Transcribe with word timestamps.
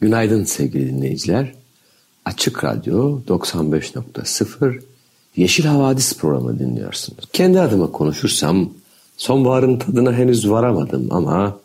Günaydın 0.00 0.44
sevgili 0.44 0.88
dinleyiciler. 0.88 1.52
Açık 2.24 2.64
Radyo 2.64 3.20
95.0 3.28 4.80
Yeşil 5.36 5.64
Havadis 5.64 6.16
programı 6.16 6.58
dinliyorsunuz. 6.58 7.24
Kendi 7.32 7.60
adıma 7.60 7.92
konuşursam 7.92 8.70
sonbaharın 9.16 9.78
tadına 9.78 10.12
henüz 10.12 10.50
varamadım 10.50 11.08
ama 11.10 11.58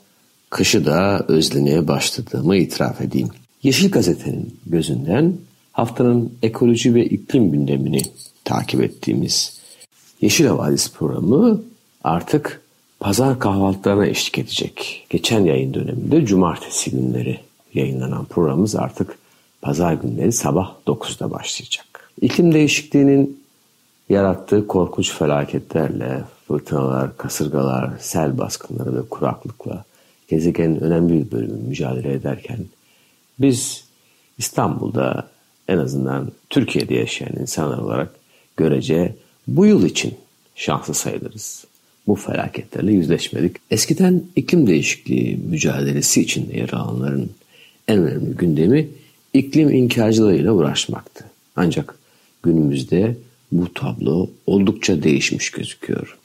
kışı 0.50 0.86
da 0.86 1.26
özlemeye 1.28 1.88
başladığımı 1.88 2.56
itiraf 2.56 3.02
edeyim. 3.02 3.30
Yeşil 3.64 3.92
Gazete'nin 3.92 4.60
gözünden 4.66 5.34
haftanın 5.72 6.34
ekoloji 6.42 6.96
ve 6.96 7.06
iklim 7.06 7.52
gündemini 7.52 8.02
takip 8.44 8.84
ettiğimiz 8.84 9.60
Yeşil 10.22 10.46
Havadis 10.46 10.92
programı 10.92 11.62
artık 12.04 12.62
pazar 13.00 13.40
kahvaltılarına 13.40 14.06
eşlik 14.06 14.38
edecek. 14.38 15.06
Geçen 15.10 15.46
yayın 15.46 15.74
döneminde 15.74 16.26
cumartesi 16.26 16.92
günleri 16.92 17.40
yayınlanan 17.76 18.26
programımız 18.26 18.76
artık 18.76 19.18
pazar 19.62 19.94
günleri 19.94 20.32
sabah 20.32 20.74
9'da 20.88 21.32
başlayacak. 21.32 22.12
İklim 22.22 22.54
değişikliğinin 22.54 23.44
yarattığı 24.10 24.68
korkunç 24.68 25.12
felaketlerle, 25.12 26.24
fırtınalar, 26.48 27.18
kasırgalar, 27.18 27.92
sel 28.00 28.38
baskınları 28.38 28.96
ve 28.96 29.02
kuraklıkla 29.10 29.84
gezegenin 30.28 30.80
önemli 30.80 31.14
bir 31.14 31.32
bölümü 31.32 31.68
mücadele 31.68 32.14
ederken 32.14 32.60
biz 33.40 33.86
İstanbul'da 34.38 35.28
en 35.68 35.78
azından 35.78 36.32
Türkiye'de 36.50 36.94
yaşayan 36.94 37.36
insanlar 37.42 37.78
olarak 37.78 38.16
görece 38.58 39.16
bu 39.48 39.66
yıl 39.66 39.86
için 39.86 40.14
şanslı 40.56 40.94
sayılırız. 40.94 41.66
Bu 42.08 42.16
felaketlerle 42.16 42.92
yüzleşmedik. 42.92 43.56
Eskiden 43.72 44.24
iklim 44.36 44.68
değişikliği 44.68 45.38
mücadelesi 45.38 46.22
içinde 46.22 46.58
yer 46.58 46.70
alanların 46.70 47.32
en 47.88 48.00
önemli 48.00 48.36
gündemi 48.38 48.88
iklim 49.34 49.74
inkarcılığıyla 49.74 50.52
uğraşmaktı. 50.52 51.26
Ancak 51.56 52.00
günümüzde 52.44 53.18
bu 53.52 53.74
tablo 53.74 54.30
oldukça 54.48 55.04
değişmiş 55.04 55.52
gözüküyor. 55.52 56.18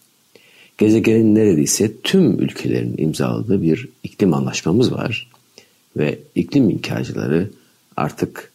Gezegenin 0.78 1.34
neredeyse 1.34 1.92
tüm 2.03 2.41
ülkelerin 2.41 2.94
imzaladığı 2.98 3.62
bir 3.62 3.88
iklim 4.05 4.34
anlaşmamız 4.34 4.92
var 4.92 5.31
ve 5.97 6.19
iklim 6.34 6.70
inkarcıları 6.70 7.50
artık 7.97 8.53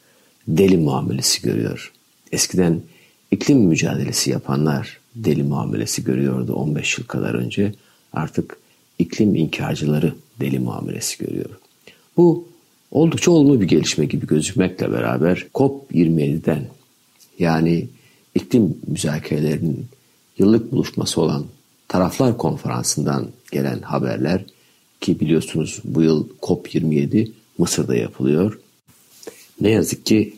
deli 0.48 0.78
muamelesi 0.78 1.42
görüyor. 1.42 1.92
Eskiden 2.31 2.81
iklim 3.31 3.58
mücadelesi 3.58 4.30
yapanlar 4.30 5.00
deli 5.16 5.44
muamelesi 5.44 6.03
görüyordu 6.03 6.53
15 6.53 6.98
yıl 6.98 7.05
kadar 7.05 7.33
önce. 7.33 7.73
Artık 8.14 8.58
iklim 8.99 9.36
inkarcıları 9.36 10.14
deli 10.39 10.60
muamelesi 10.60 11.26
görüyor. 11.26 11.49
Bu 12.17 12.48
oldukça 12.92 13.32
olumlu 13.32 13.62
bir 13.62 13.68
gelişme 13.68 14.06
gibi 14.06 14.28
gözükmekle 14.28 14.92
beraber 14.92 15.46
COP27'den 15.54 16.68
yani 17.40 17.88
iklim 18.36 18.78
müzakerelerinin 18.88 19.86
yıllık 20.38 20.72
buluşması 20.72 21.22
olan 21.22 21.46
Taraflar 21.88 22.38
Konferansı'ndan 22.38 23.28
gelen 23.52 23.82
haberler 23.82 24.46
ki 25.02 25.20
biliyorsunuz 25.20 25.82
bu 25.84 26.02
yıl 26.02 26.28
COP27 26.42 27.32
Mısır'da 27.58 27.96
yapılıyor. 27.96 28.60
Ne 29.62 29.70
yazık 29.70 30.06
ki 30.06 30.34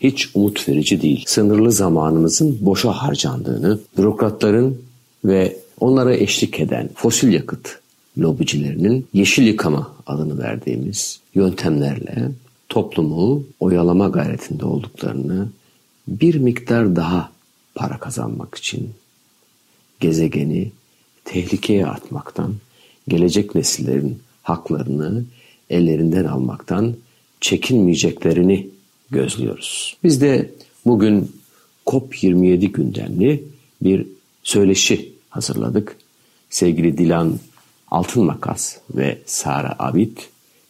hiç 0.00 0.28
umut 0.34 0.68
verici 0.68 1.02
değil. 1.02 1.24
Sınırlı 1.26 1.72
zamanımızın 1.72 2.58
boşa 2.60 2.92
harcandığını, 2.92 3.80
bürokratların 3.98 4.82
ve 5.24 5.56
onlara 5.80 6.16
eşlik 6.16 6.60
eden 6.60 6.90
fosil 6.94 7.32
yakıt 7.32 7.79
lobicilerinin 8.18 9.06
yeşil 9.12 9.46
yıkama 9.46 9.96
adını 10.06 10.38
verdiğimiz 10.38 11.20
yöntemlerle 11.34 12.28
toplumu 12.68 13.44
oyalama 13.60 14.08
gayretinde 14.08 14.64
olduklarını 14.64 15.48
bir 16.08 16.34
miktar 16.34 16.96
daha 16.96 17.32
para 17.74 17.98
kazanmak 17.98 18.54
için 18.54 18.90
gezegeni 20.00 20.72
tehlikeye 21.24 21.86
atmaktan, 21.86 22.54
gelecek 23.08 23.54
nesillerin 23.54 24.18
haklarını 24.42 25.24
ellerinden 25.70 26.24
almaktan 26.24 26.96
çekinmeyeceklerini 27.40 28.68
gözlüyoruz. 29.10 29.96
Biz 30.04 30.20
de 30.20 30.50
bugün 30.86 31.32
COP27 31.86 32.66
gündemli 32.66 33.44
bir 33.82 34.06
söyleşi 34.42 35.12
hazırladık. 35.30 35.96
Sevgili 36.50 36.98
Dilan 36.98 37.38
Altın 37.90 38.24
Makas 38.24 38.76
ve 38.94 39.18
Sara 39.26 39.76
Abid 39.78 40.16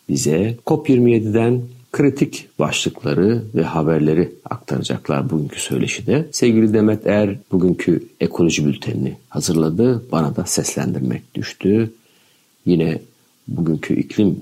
bize 0.08 0.56
COP27'den 0.66 1.62
kritik 1.92 2.48
başlıkları 2.58 3.42
ve 3.54 3.62
haberleri 3.62 4.32
aktaracaklar 4.50 5.30
bugünkü 5.30 5.60
söyleşide. 5.60 6.28
Sevgili 6.32 6.74
Demet 6.74 7.06
Er 7.06 7.36
bugünkü 7.52 8.08
ekoloji 8.20 8.66
bültenini 8.66 9.16
hazırladı. 9.28 10.02
Bana 10.12 10.36
da 10.36 10.44
seslendirmek 10.46 11.34
düştü. 11.34 11.92
Yine 12.66 13.00
bugünkü 13.48 13.94
iklim 13.94 14.40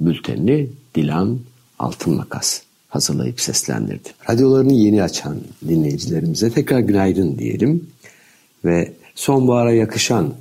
bültenini 0.00 0.68
Dilan 0.94 1.38
Altın 1.78 2.14
Makas 2.16 2.62
hazırlayıp 2.88 3.40
seslendirdi. 3.40 4.08
Radyolarını 4.30 4.72
yeni 4.72 5.02
açan 5.02 5.36
dinleyicilerimize 5.68 6.50
tekrar 6.50 6.78
günaydın 6.78 7.38
diyelim 7.38 7.86
ve 8.64 8.92
sonbahara 9.14 9.72
yakışan 9.72 10.34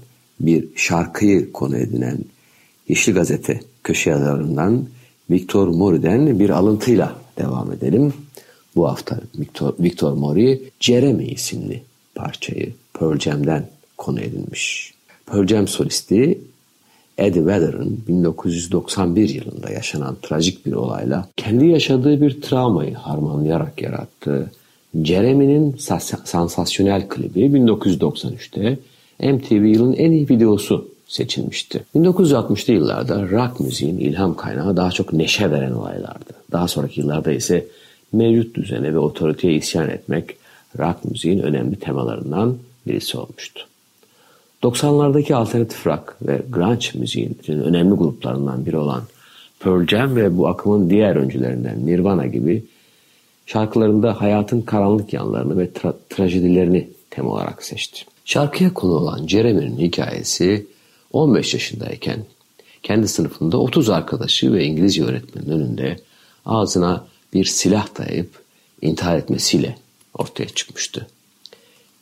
bir 0.45 0.67
şarkıyı 0.75 1.51
konu 1.51 1.77
edinen 1.77 2.17
Yeşil 2.87 3.13
Gazete 3.13 3.59
köşe 3.83 4.09
yazarından 4.09 4.85
Victor 5.29 5.67
Mori'den 5.67 6.39
bir 6.39 6.49
alıntıyla 6.49 7.15
devam 7.37 7.71
edelim. 7.71 8.13
Bu 8.75 8.87
hafta 8.89 9.19
Victor, 9.39 9.73
Victor 9.79 10.13
Mori 10.13 10.61
Jeremy 10.79 11.27
isimli 11.27 11.83
parçayı 12.15 12.73
Pearl 12.93 13.19
Jam'den 13.19 13.67
konu 13.97 14.19
edinmiş. 14.19 14.93
Pearl 15.25 15.47
Jam 15.47 15.67
solisti 15.67 16.39
Eddie 17.17 17.45
Vedder'ın 17.45 18.03
1991 18.07 19.29
yılında 19.29 19.69
yaşanan 19.69 20.17
trajik 20.21 20.65
bir 20.65 20.71
olayla 20.71 21.27
kendi 21.37 21.65
yaşadığı 21.65 22.21
bir 22.21 22.41
travmayı 22.41 22.95
harmanlayarak 22.95 23.81
yarattığı 23.81 24.51
Jeremy'nin 25.03 25.75
sansasyonel 26.25 27.09
klibi 27.09 27.39
1993'te 27.39 28.79
MTV 29.21 29.65
yılın 29.65 29.93
en 29.93 30.11
iyi 30.11 30.29
videosu 30.29 30.87
seçilmişti. 31.07 31.83
1960'lı 31.95 32.73
yıllarda 32.73 33.29
rock 33.29 33.59
müziğin 33.59 33.97
ilham 33.97 34.35
kaynağı 34.35 34.77
daha 34.77 34.91
çok 34.91 35.13
neşe 35.13 35.51
veren 35.51 35.71
olaylardı. 35.71 36.33
Daha 36.51 36.67
sonraki 36.67 36.99
yıllarda 36.99 37.31
ise 37.31 37.65
mevcut 38.13 38.55
düzene 38.55 38.93
ve 38.93 38.97
otoriteye 38.97 39.53
isyan 39.53 39.89
etmek 39.89 40.35
rock 40.79 41.05
müziğin 41.05 41.39
önemli 41.39 41.75
temalarından 41.75 42.57
birisi 42.87 43.17
olmuştu. 43.17 43.67
90'lardaki 44.63 45.35
alternatif 45.35 45.87
rock 45.87 46.15
ve 46.21 46.41
grunge 46.49 46.87
müziğin 46.93 47.37
önemli 47.47 47.95
gruplarından 47.95 48.65
biri 48.65 48.77
olan 48.77 49.03
Pearl 49.59 49.87
Jam 49.87 50.15
ve 50.15 50.37
bu 50.37 50.47
akımın 50.47 50.89
diğer 50.89 51.15
öncülerinden 51.15 51.85
Nirvana 51.85 52.25
gibi 52.25 52.63
şarkılarında 53.45 54.21
hayatın 54.21 54.61
karanlık 54.61 55.13
yanlarını 55.13 55.57
ve 55.57 55.65
tra- 55.65 55.95
trajedilerini 56.09 56.89
tema 57.09 57.31
olarak 57.31 57.63
seçti. 57.63 58.05
Şarkıya 58.31 58.73
konu 58.73 58.93
olan 58.93 59.27
Jeremy'nin 59.27 59.77
hikayesi 59.77 60.67
15 61.13 61.53
yaşındayken 61.53 62.25
kendi 62.83 63.07
sınıfında 63.07 63.57
30 63.57 63.89
arkadaşı 63.89 64.53
ve 64.53 64.63
İngilizce 64.65 65.03
öğretmenin 65.03 65.49
önünde 65.49 65.99
ağzına 66.45 67.07
bir 67.33 67.45
silah 67.45 67.97
dayayıp 67.97 68.43
intihar 68.81 69.17
etmesiyle 69.17 69.77
ortaya 70.13 70.49
çıkmıştı. 70.49 71.07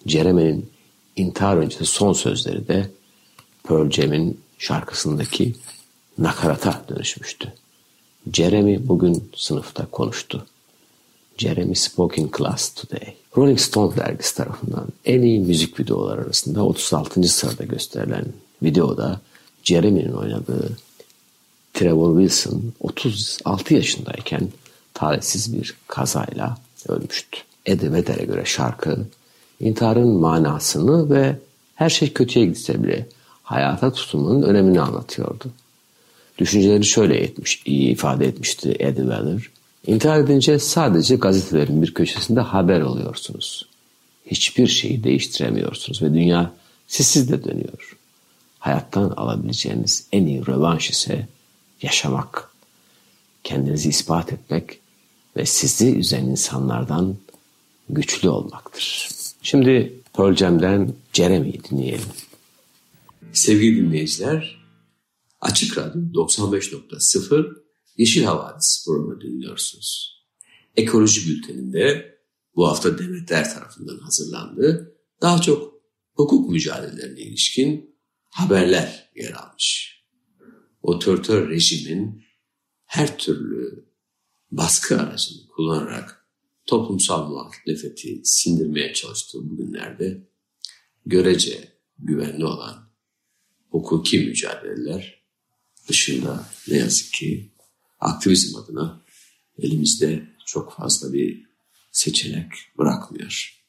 Jeremy'nin 0.06 0.70
intihar 1.16 1.58
öncesi 1.58 1.86
son 1.86 2.14
sözleri 2.14 2.68
de 2.68 2.90
Pearl 3.64 3.92
Jam'in 3.92 4.40
şarkısındaki 4.58 5.56
nakarata 6.18 6.86
dönüşmüştü. 6.90 7.54
Jeremy 8.34 8.88
bugün 8.88 9.32
sınıfta 9.36 9.86
konuştu. 9.86 10.46
Jeremy 11.40 11.76
spoke 11.76 12.22
in 12.22 12.30
class 12.38 12.70
today. 12.70 13.16
Rolling 13.38 13.60
Stone 13.60 13.98
dergisi 13.98 14.36
tarafından 14.36 14.88
en 15.06 15.22
iyi 15.22 15.40
müzik 15.40 15.80
videolar 15.80 16.18
arasında 16.18 16.66
36. 16.66 17.24
sırada 17.24 17.64
gösterilen 17.64 18.26
videoda 18.64 19.22
Jeremy'nin 19.64 20.12
oynadığı 20.12 20.78
Trevor 21.74 22.20
Wilson 22.20 22.64
36 22.80 23.74
yaşındayken 23.74 24.48
talihsiz 24.94 25.54
bir 25.54 25.76
kazayla 25.88 26.58
ölmüştü. 26.88 27.40
Eddie 27.66 27.94
Vedder'e 27.94 28.26
göre 28.26 28.46
şarkı 28.46 29.06
intiharın 29.60 30.20
manasını 30.20 31.10
ve 31.10 31.36
her 31.76 31.90
şey 31.90 32.14
kötüye 32.14 32.46
gitse 32.46 32.84
bile 32.84 33.08
hayata 33.44 33.94
tutumunun 33.94 34.42
önemini 34.42 34.82
anlatıyordu. 34.82 35.46
Düşünceleri 36.38 36.86
şöyle 36.86 37.18
etmiş, 37.18 37.62
iyi 37.66 37.92
ifade 37.92 38.26
etmişti 38.26 38.76
Eddie 38.80 39.08
Vedder. 39.08 39.50
İntihar 39.88 40.20
edince 40.20 40.60
sadece 40.60 41.16
gazetelerin 41.16 41.82
bir 41.82 41.94
köşesinde 41.94 42.40
haber 42.40 42.82
oluyorsunuz. 42.82 43.70
Hiçbir 44.26 44.68
şeyi 44.68 45.04
değiştiremiyorsunuz 45.04 46.02
ve 46.02 46.14
dünya 46.14 46.54
sizsiz 46.88 47.32
de 47.32 47.44
dönüyor. 47.44 47.98
Hayattan 48.60 49.10
alabileceğiniz 49.10 50.08
en 50.12 50.26
iyi 50.26 50.48
rövanş 50.48 50.90
ise 50.90 51.28
yaşamak, 51.82 52.52
kendinizi 53.44 53.90
ispat 53.90 54.34
etmek 54.34 54.80
ve 55.38 55.46
sizi 55.46 55.96
üzen 55.96 56.26
insanlardan 56.26 57.16
güçlü 57.90 58.30
olmaktır. 58.30 59.10
Şimdi 59.42 59.94
Pearl 60.14 60.36
Jam'den 60.36 60.94
Jeremy'yi 61.14 61.64
dinleyelim. 61.64 62.10
Sevgili 63.34 63.78
dinleyiciler, 63.78 64.60
Açık 65.42 65.78
Radyo 65.78 66.02
95.0 66.14 67.69
Yeşil 68.00 68.24
Havadis 68.24 68.86
programı 68.86 69.22
dinliyorsunuz. 69.22 70.20
Ekoloji 70.78 71.30
Bülteni'nde 71.30 72.18
bu 72.56 72.68
hafta 72.68 73.00
Demetler 73.00 73.54
tarafından 73.54 73.98
hazırlandı. 73.98 74.96
Daha 75.22 75.42
çok 75.42 75.74
hukuk 76.14 76.50
mücadelelerine 76.50 77.22
ilişkin 77.22 77.96
haberler 78.30 79.12
yer 79.16 79.32
almış. 79.32 80.00
Otoriter 80.82 81.50
rejimin 81.50 82.24
her 82.86 83.18
türlü 83.18 83.90
baskı 84.52 85.02
aracını 85.02 85.48
kullanarak 85.48 86.26
toplumsal 86.66 87.30
muhalefeti 87.30 88.22
sindirmeye 88.24 88.94
çalıştığı 88.94 89.50
bugünlerde 89.50 90.28
görece 91.06 91.80
güvenli 91.98 92.46
olan 92.46 92.92
hukuki 93.70 94.20
mücadeleler 94.20 95.24
dışında 95.88 96.50
ne 96.68 96.78
yazık 96.78 97.14
ki 97.14 97.52
aktivizm 98.00 98.58
adına 98.58 99.00
elimizde 99.60 100.24
çok 100.46 100.74
fazla 100.74 101.14
bir 101.14 101.44
seçenek 101.92 102.52
bırakmıyor. 102.78 103.60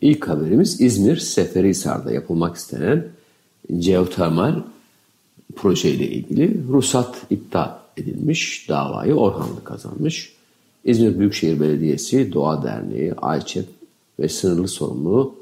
İlk 0.00 0.28
haberimiz 0.28 0.80
İzmir 0.80 1.16
Seferihisar'da 1.16 2.12
yapılmak 2.12 2.56
istenen 2.56 3.08
geotermal 3.78 4.62
projeyle 5.56 6.10
ilgili 6.10 6.64
ruhsat 6.68 7.16
iptal 7.30 7.78
edilmiş. 7.96 8.68
Davayı 8.68 9.14
Orhanlı 9.14 9.64
kazanmış. 9.64 10.36
İzmir 10.84 11.18
Büyükşehir 11.18 11.60
Belediyesi, 11.60 12.32
Doğa 12.32 12.62
Derneği, 12.62 13.14
Ayçep 13.14 13.66
ve 14.20 14.28
sınırlı 14.28 14.68
sorumlu 14.68 15.34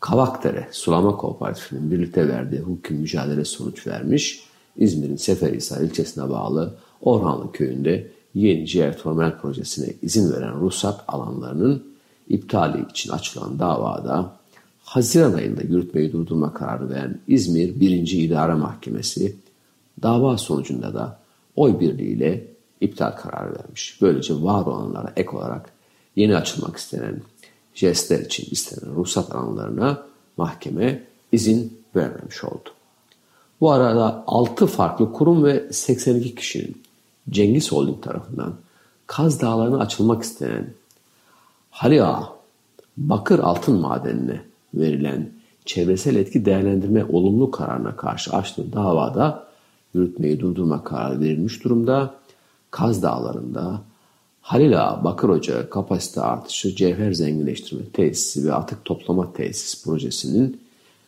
Kavakdere 0.00 0.68
Sulama 0.72 1.16
Kooperatifi'nin 1.16 1.90
birlikte 1.90 2.28
verdiği 2.28 2.60
hukuki 2.60 2.94
mücadele 2.94 3.44
sonuç 3.44 3.86
vermiş. 3.86 4.42
İzmir'in 4.76 5.16
Seferihisar 5.16 5.80
ilçesine 5.80 6.30
bağlı 6.30 6.74
Orhanlı 7.02 7.52
köyünde 7.52 8.10
yeni 8.34 8.64
geotermal 8.64 9.38
projesine 9.40 9.94
izin 10.02 10.32
veren 10.32 10.60
ruhsat 10.60 11.04
alanlarının 11.08 11.84
iptali 12.28 12.84
için 12.90 13.10
açılan 13.12 13.58
davada 13.58 14.32
Haziran 14.84 15.32
ayında 15.32 15.62
yürütmeyi 15.62 16.12
durdurma 16.12 16.54
kararı 16.54 16.90
veren 16.90 17.18
İzmir 17.28 17.80
1. 17.80 18.12
İdare 18.12 18.54
Mahkemesi 18.54 19.36
dava 20.02 20.38
sonucunda 20.38 20.94
da 20.94 21.18
oy 21.56 21.80
birliğiyle 21.80 22.46
iptal 22.80 23.10
kararı 23.10 23.54
vermiş. 23.54 23.98
Böylece 24.02 24.34
var 24.34 24.66
olanlara 24.66 25.12
ek 25.16 25.30
olarak 25.30 25.70
yeni 26.16 26.36
açılmak 26.36 26.76
istenen 26.76 27.22
jestler 27.74 28.20
için 28.20 28.46
istenen 28.50 28.94
ruhsat 28.94 29.34
alanlarına 29.34 30.02
mahkeme 30.36 31.02
izin 31.32 31.78
vermemiş 31.96 32.44
oldu. 32.44 32.70
Bu 33.60 33.70
arada 33.70 34.24
6 34.26 34.66
farklı 34.66 35.12
kurum 35.12 35.44
ve 35.44 35.72
82 35.72 36.34
kişinin 36.34 36.82
Cengiz 37.30 37.72
Holding 37.72 38.02
tarafından 38.02 38.54
Kaz 39.06 39.40
Dağları'na 39.40 39.78
açılmak 39.78 40.22
istenen 40.22 40.74
Halia 41.70 42.22
Bakır 42.96 43.38
Altın 43.38 43.80
Madenine 43.80 44.40
verilen 44.74 45.30
çevresel 45.64 46.16
etki 46.16 46.44
değerlendirme 46.44 47.04
olumlu 47.04 47.50
kararına 47.50 47.96
karşı 47.96 48.32
açtığı 48.32 48.72
davada 48.72 49.46
yürütmeyi 49.94 50.40
durdurma 50.40 50.84
kararı 50.84 51.20
verilmiş 51.20 51.64
durumda. 51.64 52.14
Kaz 52.70 53.02
Dağları'nda 53.02 53.80
Halil 54.40 54.82
Ağa 54.82 55.04
Bakır 55.04 55.28
Ocağı 55.28 55.70
kapasite 55.70 56.20
artışı 56.20 56.76
cevher 56.76 57.12
zenginleştirme 57.12 57.84
tesisi 57.92 58.48
ve 58.48 58.54
atık 58.54 58.84
toplama 58.84 59.32
tesis 59.32 59.84
projesinin 59.84 60.60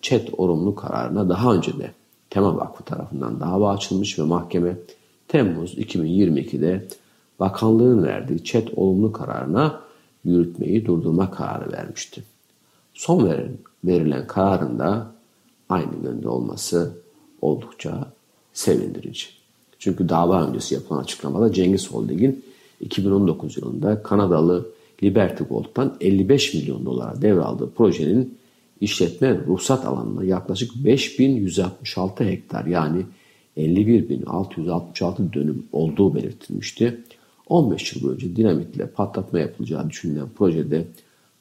ÇED 0.02 0.28
olumlu 0.37 0.75
kararına 0.75 1.28
daha 1.28 1.55
önce 1.55 1.78
de 1.78 1.90
Tema 2.31 2.56
Vakfı 2.56 2.84
tarafından 2.84 3.40
dava 3.40 3.72
açılmış 3.72 4.19
ve 4.19 4.22
mahkeme 4.22 4.76
Temmuz 5.29 5.75
2022'de 5.75 6.88
bakanlığın 7.41 8.03
verdiği 8.03 8.44
ÇED 8.44 8.69
olumlu 8.76 9.12
kararına 9.12 9.81
yürütmeyi 10.25 10.87
durdurma 10.87 11.31
kararı 11.31 11.73
vermişti. 11.73 12.23
Son 12.94 13.25
verilen, 13.25 13.59
verilen 13.85 14.26
kararın 14.26 14.79
da 14.79 15.12
aynı 15.69 16.05
yönde 16.05 16.29
olması 16.29 16.93
oldukça 17.43 18.12
sevindirici. 18.53 19.26
Çünkü 19.79 20.09
dava 20.09 20.47
öncesi 20.47 20.75
yapılan 20.75 21.03
açıklamada 21.03 21.53
Cengiz 21.53 21.91
Holding'in 21.91 22.44
2019 22.81 23.56
yılında 23.56 24.03
Kanadalı 24.03 24.67
Liberty 25.03 25.44
Gold'dan 25.44 25.97
55 26.00 26.55
milyon 26.55 26.87
dolara 26.87 27.23
devraldığı 27.23 27.71
projenin 27.71 28.38
işletme 28.81 29.41
ruhsat 29.47 29.87
alanına 29.87 30.25
yaklaşık 30.25 30.85
5166 30.85 32.25
hektar 32.25 32.65
yani 32.65 33.03
51.666 33.56 35.32
dönüm 35.32 35.66
olduğu 35.72 36.14
belirtilmişti. 36.14 37.00
15 37.48 37.96
yıl 37.96 38.02
boyunca 38.02 38.36
dinamitle 38.36 38.86
patlatma 38.86 39.38
yapılacağı 39.38 39.90
düşünülen 39.90 40.28
projede 40.37 40.87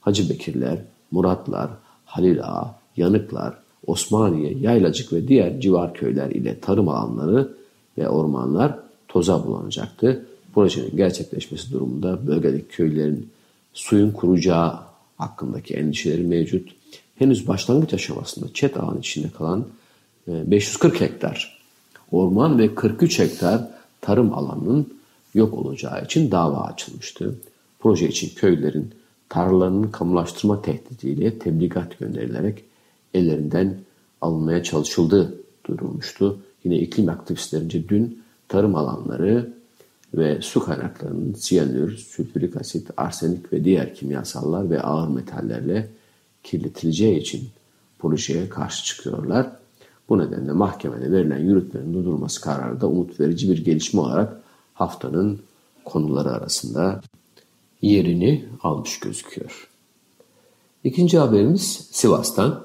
Hacı 0.02 0.30
Bekirler, 0.30 0.78
Muratlar, 1.12 1.70
Halil 2.06 2.44
Ağa, 2.44 2.76
Yanıklar, 2.98 3.58
Osmaniye, 3.88 4.58
Yaylacık 4.62 5.14
ve 5.14 5.28
diğer 5.28 5.60
civar 5.60 5.94
köyler 5.94 6.30
ile 6.30 6.60
tarım 6.60 6.90
alanları 6.90 7.54
ve 7.98 8.10
ormanlar 8.10 8.80
toza 9.08 9.46
bulanacaktı. 9.46 10.26
Projenin 10.54 10.98
gerçekleşmesi 10.98 11.72
durumunda 11.72 12.28
bölgedeki 12.28 12.68
köylerin 12.68 13.30
suyun 13.74 14.12
kuracağı 14.12 14.80
hakkındaki 15.18 15.74
endişeleri 15.74 16.24
mevcut. 16.24 16.70
Henüz 17.16 17.48
başlangıç 17.48 17.94
aşamasında 17.94 18.46
çet 18.54 18.78
ağın 18.78 19.00
içinde 19.00 19.30
kalan 19.30 19.66
540 20.28 20.96
e, 20.96 21.06
hektar 21.06 21.63
orman 22.14 22.60
ve 22.60 22.76
43 22.76 23.20
hektar 23.20 23.68
tarım 24.02 24.34
alanının 24.34 24.94
yok 25.34 25.54
olacağı 25.54 26.06
için 26.06 26.32
dava 26.32 26.58
açılmıştı. 26.58 27.36
Proje 27.80 28.08
için 28.08 28.32
köylerin 28.36 28.92
tarlalarının 29.30 29.92
kamulaştırma 29.92 30.62
tehdidiyle 30.62 31.40
tebligat 31.40 32.00
gönderilerek 32.00 32.64
ellerinden 33.14 33.78
alınmaya 34.22 34.64
çalışıldığı 34.64 35.38
duyurulmuştu. 35.66 36.40
Yine 36.64 36.78
iklim 36.78 37.10
aktivistlerince 37.10 37.90
dün 37.90 38.24
tarım 38.48 38.76
alanları 38.76 39.54
ve 40.14 40.42
su 40.42 40.66
kaynaklarının 40.66 41.34
siyanür, 41.34 41.98
sülfürik 41.98 42.58
asit, 42.58 42.90
arsenik 42.98 43.54
ve 43.54 43.66
diğer 43.66 43.96
kimyasallar 43.96 44.70
ve 44.70 44.82
ağır 44.82 45.08
metallerle 45.08 45.90
kirletileceği 46.44 47.20
için 47.20 47.50
projeye 48.00 48.50
karşı 48.50 48.84
çıkıyorlar. 48.84 49.63
Bu 50.10 50.18
nedenle 50.18 50.52
mahkemede 50.52 51.12
verilen 51.12 51.40
yürütmenin 51.40 51.94
durdurulması 51.94 52.42
kararı 52.42 52.82
da 52.82 52.88
umut 52.88 53.20
verici 53.20 53.50
bir 53.50 53.66
gelişme 53.66 54.02
olarak 54.02 54.42
haftanın 54.74 55.40
konuları 55.86 56.32
arasında 56.32 57.02
yerini 57.82 58.46
almış 58.64 59.00
gözüküyor. 59.00 59.70
İkinci 60.84 61.18
haberimiz 61.18 61.88
Sivas'tan. 61.92 62.64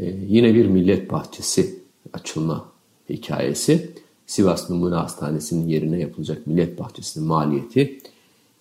Ee, 0.00 0.04
yine 0.28 0.54
bir 0.54 0.66
millet 0.66 1.10
bahçesi 1.10 1.82
açılma 2.12 2.64
hikayesi. 3.08 3.90
Sivas 4.26 4.70
Numune 4.70 4.94
Hastanesi'nin 4.94 5.68
yerine 5.68 6.00
yapılacak 6.00 6.46
millet 6.46 6.78
bahçesinin 6.78 7.26
maliyeti 7.26 7.98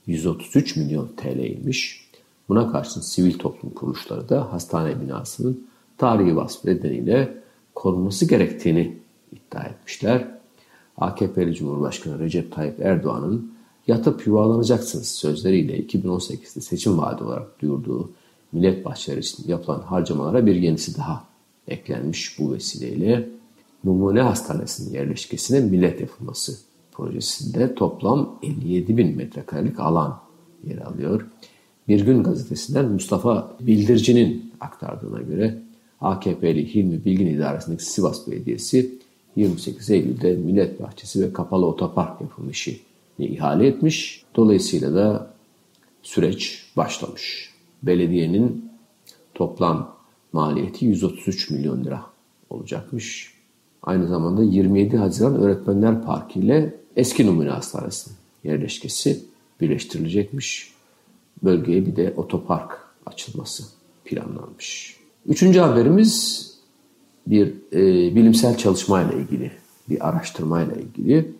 133 0.08 0.76
milyon 0.76 1.08
TL'ymiş. 1.18 2.08
Buna 2.50 2.72
karşın 2.72 3.02
sivil 3.02 3.38
toplum 3.38 3.74
kuruluşları 3.74 4.30
da 4.30 4.54
hastane 4.54 5.02
binasının 5.02 5.68
tarihi 5.98 6.36
vasfı 6.36 6.68
nedeniyle 6.68 7.44
korunması 7.78 8.26
gerektiğini 8.26 8.98
iddia 9.32 9.64
etmişler. 9.64 10.28
AKP'li 10.98 11.56
Cumhurbaşkanı 11.56 12.20
Recep 12.20 12.52
Tayyip 12.52 12.80
Erdoğan'ın 12.80 13.54
yatıp 13.88 14.28
yuvalanacaksınız 14.28 15.08
sözleriyle 15.08 15.80
2018'de 15.80 16.62
seçim 16.62 16.98
vaadi 16.98 17.24
olarak 17.24 17.62
duyurduğu 17.62 18.10
millet 18.52 18.86
bahçeleri 18.86 19.20
için 19.20 19.48
yapılan 19.48 19.80
harcamalara 19.80 20.46
bir 20.46 20.56
yenisi 20.56 20.98
daha 20.98 21.24
eklenmiş 21.68 22.40
bu 22.40 22.54
vesileyle. 22.54 23.30
Numune 23.84 24.22
Hastanesi'nin 24.22 24.94
yerleşkesine 24.94 25.60
millet 25.60 26.02
yapılması 26.02 26.58
projesinde 26.92 27.76
toplam 27.76 28.40
57 28.44 28.98
bin 28.98 29.18
metrekarelik 29.18 29.80
alan 29.80 30.20
yer 30.64 30.78
alıyor. 30.78 31.28
Bir 31.88 32.06
gün 32.06 32.24
gazetesinden 32.24 32.86
Mustafa 32.86 33.56
Bildirici'nin 33.62 34.54
aktardığına 34.60 35.22
göre 35.22 35.67
AKP'li 36.02 36.76
Hilmi 36.76 37.06
Bilgin 37.06 37.28
İdaresi'ndeki 37.28 37.86
Sivas 37.86 38.28
Belediyesi 38.28 38.92
28 39.36 39.90
Eylül'de 39.90 40.36
Millet 40.36 40.82
Bahçesi 40.82 41.22
ve 41.22 41.34
Kapalı 41.34 41.66
Otopark 41.66 42.22
yapım 42.22 42.50
işini 42.50 42.78
ihale 43.20 43.68
etmiş. 43.68 44.24
Dolayısıyla 44.36 44.96
da 44.96 45.34
süreç 46.04 46.66
başlamış. 46.78 47.54
Belediyenin 47.84 48.70
toplam 49.34 49.96
maliyeti 50.34 50.86
133 50.86 51.50
milyon 51.50 51.84
lira 51.84 52.04
olacakmış. 52.50 53.34
Aynı 53.84 54.08
zamanda 54.08 54.44
27 54.44 54.98
Haziran 54.98 55.36
Öğretmenler 55.36 56.04
Parkı 56.04 56.40
ile 56.40 56.76
Eski 56.96 57.28
Numune 57.28 57.50
Hastanesi'nin 57.50 58.18
yerleşkesi 58.44 59.24
birleştirilecekmiş. 59.62 60.74
Bölgeye 61.44 61.86
bir 61.86 61.96
de 61.96 62.14
otopark 62.18 62.88
açılması 63.06 63.64
planlanmış. 64.06 64.97
Üçüncü 65.28 65.60
haberimiz 65.60 66.48
bir 67.28 67.54
e, 67.74 68.16
bilimsel 68.16 68.58
çalışmayla 68.58 69.14
ilgili, 69.14 69.52
bir 69.90 70.08
araştırmayla 70.10 70.76
ilgili. 70.76 71.32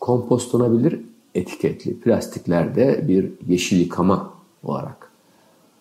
Kompostlanabilir 0.00 1.00
etiketli 1.34 2.00
plastiklerde 2.00 3.08
bir 3.08 3.32
yeşil 3.48 3.80
yıkama 3.80 4.34
olarak 4.62 5.10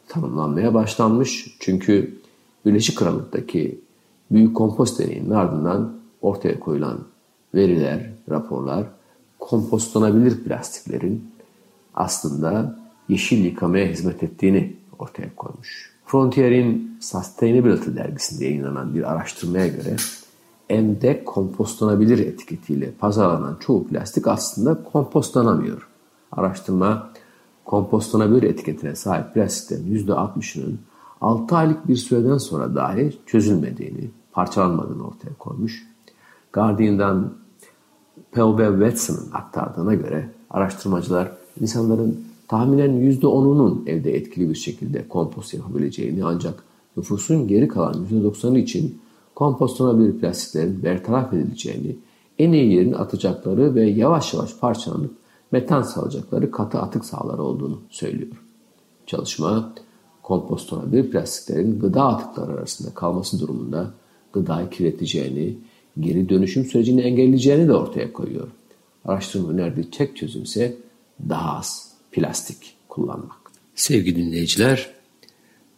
tanımlanmaya 0.07 0.73
başlanmış. 0.73 1.55
Çünkü 1.59 2.19
Birleşik 2.65 2.97
Krallık'taki 2.97 3.79
büyük 4.31 4.55
kompost 4.55 4.99
deneyinin 4.99 5.29
ardından 5.29 5.93
ortaya 6.21 6.59
koyulan 6.59 6.99
veriler, 7.55 8.09
raporlar 8.29 8.85
kompostlanabilir 9.39 10.43
plastiklerin 10.43 11.31
aslında 11.95 12.79
yeşil 13.09 13.45
yıkamaya 13.45 13.87
hizmet 13.87 14.23
ettiğini 14.23 14.73
ortaya 14.99 15.35
koymuş. 15.35 15.88
Frontier'in 16.09 16.97
Sustainability 17.01 17.95
dergisinde 17.95 18.45
yayınlanan 18.45 18.95
bir 18.95 19.11
araştırmaya 19.11 19.67
göre 19.67 19.95
M'de 20.69 21.23
kompostlanabilir 21.23 22.19
etiketiyle 22.19 22.91
pazarlanan 22.91 23.57
çoğu 23.59 23.87
plastik 23.87 24.27
aslında 24.27 24.83
kompostlanamıyor. 24.83 25.87
Araştırma 26.31 27.09
kompostlanabilir 27.65 28.43
etiketine 28.43 28.95
sahip 28.95 29.33
plastiklerin 29.33 30.07
%60'ının 30.07 30.75
6 31.21 31.55
aylık 31.55 31.87
bir 31.87 31.95
süreden 31.95 32.37
sonra 32.37 32.75
dahi 32.75 33.17
çözülmediğini, 33.25 34.09
parçalanmadığını 34.31 35.07
ortaya 35.07 35.33
koymuş. 35.39 35.87
Guardian'dan 36.53 37.33
Pelbe 38.31 38.65
Watson'ın 38.65 39.31
aktardığına 39.33 39.93
göre 39.93 40.29
araştırmacılar 40.49 41.31
insanların 41.61 42.28
tahminen 42.49 42.91
%10'unun 42.91 43.89
evde 43.89 44.15
etkili 44.15 44.49
bir 44.49 44.55
şekilde 44.55 45.07
kompost 45.07 45.53
yapabileceğini 45.53 46.25
ancak 46.25 46.63
nüfusun 46.97 47.47
geri 47.47 47.67
kalan 47.67 48.05
%90'ı 48.11 48.59
için 48.59 48.97
kompostlanabilir 49.35 50.19
plastiklerin 50.19 50.83
bertaraf 50.83 51.33
edileceğini, 51.33 51.95
en 52.39 52.51
iyi 52.51 52.73
yerin 52.73 52.93
atacakları 52.93 53.75
ve 53.75 53.89
yavaş 53.89 54.33
yavaş 54.33 54.55
parçalanıp 54.55 55.11
metan 55.51 55.81
salacakları 55.81 56.51
katı 56.51 56.79
atık 56.79 57.05
sahaları 57.05 57.43
olduğunu 57.43 57.79
söylüyor. 57.89 58.43
Çalışma, 59.05 59.73
kompostlanabilir 60.23 61.11
plastiklerin 61.11 61.79
gıda 61.79 62.03
atıkları 62.03 62.51
arasında 62.51 62.93
kalması 62.93 63.39
durumunda 63.39 63.91
gıdayı 64.33 64.69
kirleteceğini, 64.69 65.57
geri 65.99 66.29
dönüşüm 66.29 66.65
sürecini 66.65 67.01
engelleyeceğini 67.01 67.67
de 67.67 67.73
ortaya 67.73 68.13
koyuyor. 68.13 68.47
Araştırma 69.05 69.49
önerdiği 69.49 69.89
tek 69.89 70.17
çözüm 70.17 70.43
ise 70.43 70.77
daha 71.29 71.57
az 71.57 71.88
plastik 72.11 72.75
kullanmak. 72.89 73.37
Sevgili 73.75 74.15
dinleyiciler, 74.15 74.89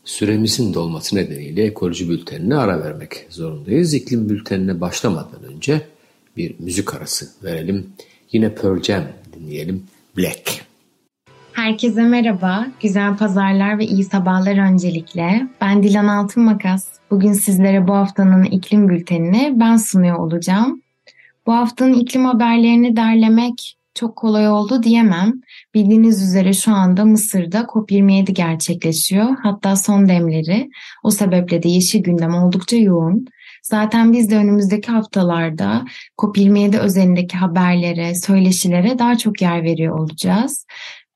süremizin 0.04 0.74
dolması 0.74 1.16
nedeniyle 1.16 1.64
ekoloji 1.64 2.10
bültenine 2.10 2.56
ara 2.56 2.84
vermek 2.84 3.28
zorundayız. 3.30 3.94
İklim 3.94 4.30
bültenine 4.30 4.82
başlamadan 4.82 5.44
önce 5.44 5.82
bir 6.38 6.56
müzik 6.60 6.94
arası 6.94 7.30
verelim. 7.44 7.90
Yine 8.32 8.56
Pearl 8.56 8.84
Jam 8.84 9.04
dinleyelim. 9.34 9.84
Black. 10.18 10.66
Herkese 11.54 12.04
merhaba, 12.04 12.68
güzel 12.82 13.18
pazarlar 13.18 13.80
ve 13.80 13.86
iyi 13.86 14.04
sabahlar 14.04 14.72
öncelikle. 14.72 15.48
Ben 15.62 15.84
Dilan 15.84 16.08
Altınmakas. 16.08 16.88
Bugün 17.12 17.34
sizlere 17.34 17.88
bu 17.88 17.94
haftanın 17.94 18.44
iklim 18.44 18.90
bültenini 18.90 19.54
ben 19.60 19.78
sunuyor 19.78 20.20
olacağım. 20.20 20.82
Bu 21.48 21.54
haftanın 21.54 21.94
iklim 21.94 22.26
haberlerini 22.26 22.96
derlemek 22.96 23.78
çok 23.96 24.16
kolay 24.16 24.50
oldu 24.50 24.84
diyemem. 24.84 25.34
Bildiğiniz 25.74 26.24
üzere 26.24 26.54
şu 26.54 26.72
anda 26.72 27.06
Mısır'da 27.06 27.60
COP27 27.60 28.32
gerçekleşiyor. 28.32 29.38
Hatta 29.44 29.76
son 29.76 30.10
demleri. 30.10 30.70
O 31.04 31.12
sebeple 31.12 31.64
de 31.64 31.70
yeşil 31.70 32.04
gündem 32.04 32.34
oldukça 32.34 32.78
yoğun. 32.78 33.26
Zaten 33.64 34.14
biz 34.14 34.32
de 34.32 34.36
önümüzdeki 34.36 34.92
haftalarda 34.92 35.86
COP27 36.18 36.78
özelindeki 36.78 37.38
haberlere, 37.38 38.16
söyleşilere 38.16 39.00
daha 39.00 39.18
çok 39.18 39.42
yer 39.42 39.64
veriyor 39.64 40.00
olacağız. 40.00 40.66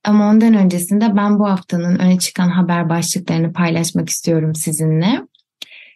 Ama 0.03 0.29
ondan 0.29 0.53
öncesinde 0.53 1.15
ben 1.15 1.39
bu 1.39 1.49
haftanın 1.49 1.99
öne 1.99 2.19
çıkan 2.19 2.49
haber 2.49 2.89
başlıklarını 2.89 3.53
paylaşmak 3.53 4.09
istiyorum 4.09 4.55
sizinle. 4.55 5.21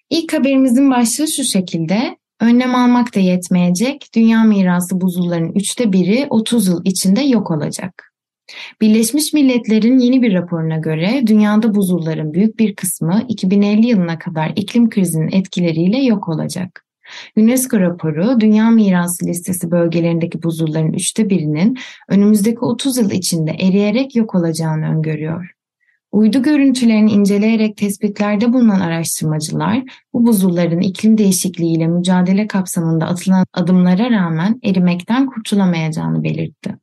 İlk 0.10 0.34
haberimizin 0.34 0.92
başlığı 0.92 1.28
şu 1.28 1.44
şekilde. 1.44 2.19
Önlem 2.42 2.76
almak 2.76 3.16
da 3.16 3.20
yetmeyecek. 3.20 4.10
Dünya 4.16 4.44
mirası 4.44 5.02
buzulların 5.02 5.52
üçte 5.52 5.94
biri 5.94 6.28
30 6.30 6.68
yıl 6.68 6.82
içinde 6.86 7.22
yok 7.22 7.52
olacak. 7.52 8.14
Birleşmiş 8.82 9.34
Milletler'in 9.34 10.00
yeni 10.00 10.22
bir 10.22 10.34
raporuna 10.34 10.78
göre 10.78 11.24
dünyada 11.28 11.76
buzulların 11.76 12.34
büyük 12.34 12.60
bir 12.60 12.76
kısmı 12.76 13.26
2050 13.28 13.88
yılına 13.88 14.20
kadar 14.20 14.54
iklim 14.56 14.90
krizinin 14.90 15.32
etkileriyle 15.32 16.04
yok 16.04 16.30
olacak. 16.30 16.86
UNESCO 17.38 17.80
raporu 17.80 18.40
Dünya 18.40 18.70
Mirası 18.70 19.26
listesi 19.26 19.72
bölgelerindeki 19.72 20.44
buzulların 20.44 20.94
üçte 20.94 21.30
birinin 21.30 21.78
önümüzdeki 22.10 22.60
30 22.60 22.98
yıl 22.98 23.12
içinde 23.12 23.52
eriyerek 23.52 24.16
yok 24.16 24.36
olacağını 24.36 24.98
öngörüyor. 24.98 25.59
Uydu 26.12 26.44
görüntülerini 26.44 27.12
inceleyerek 27.12 27.78
tespitlerde 27.78 28.54
bulunan 28.54 28.80
araştırmacılar 28.80 29.84
bu 30.14 30.26
buzulların 30.26 30.80
iklim 30.80 31.18
değişikliğiyle 31.18 31.88
mücadele 31.88 32.48
kapsamında 32.48 33.06
atılan 33.06 33.46
adımlara 33.54 34.10
rağmen 34.10 34.60
erimekten 34.64 35.26
kurtulamayacağını 35.26 36.24
belirtti. 36.24 36.76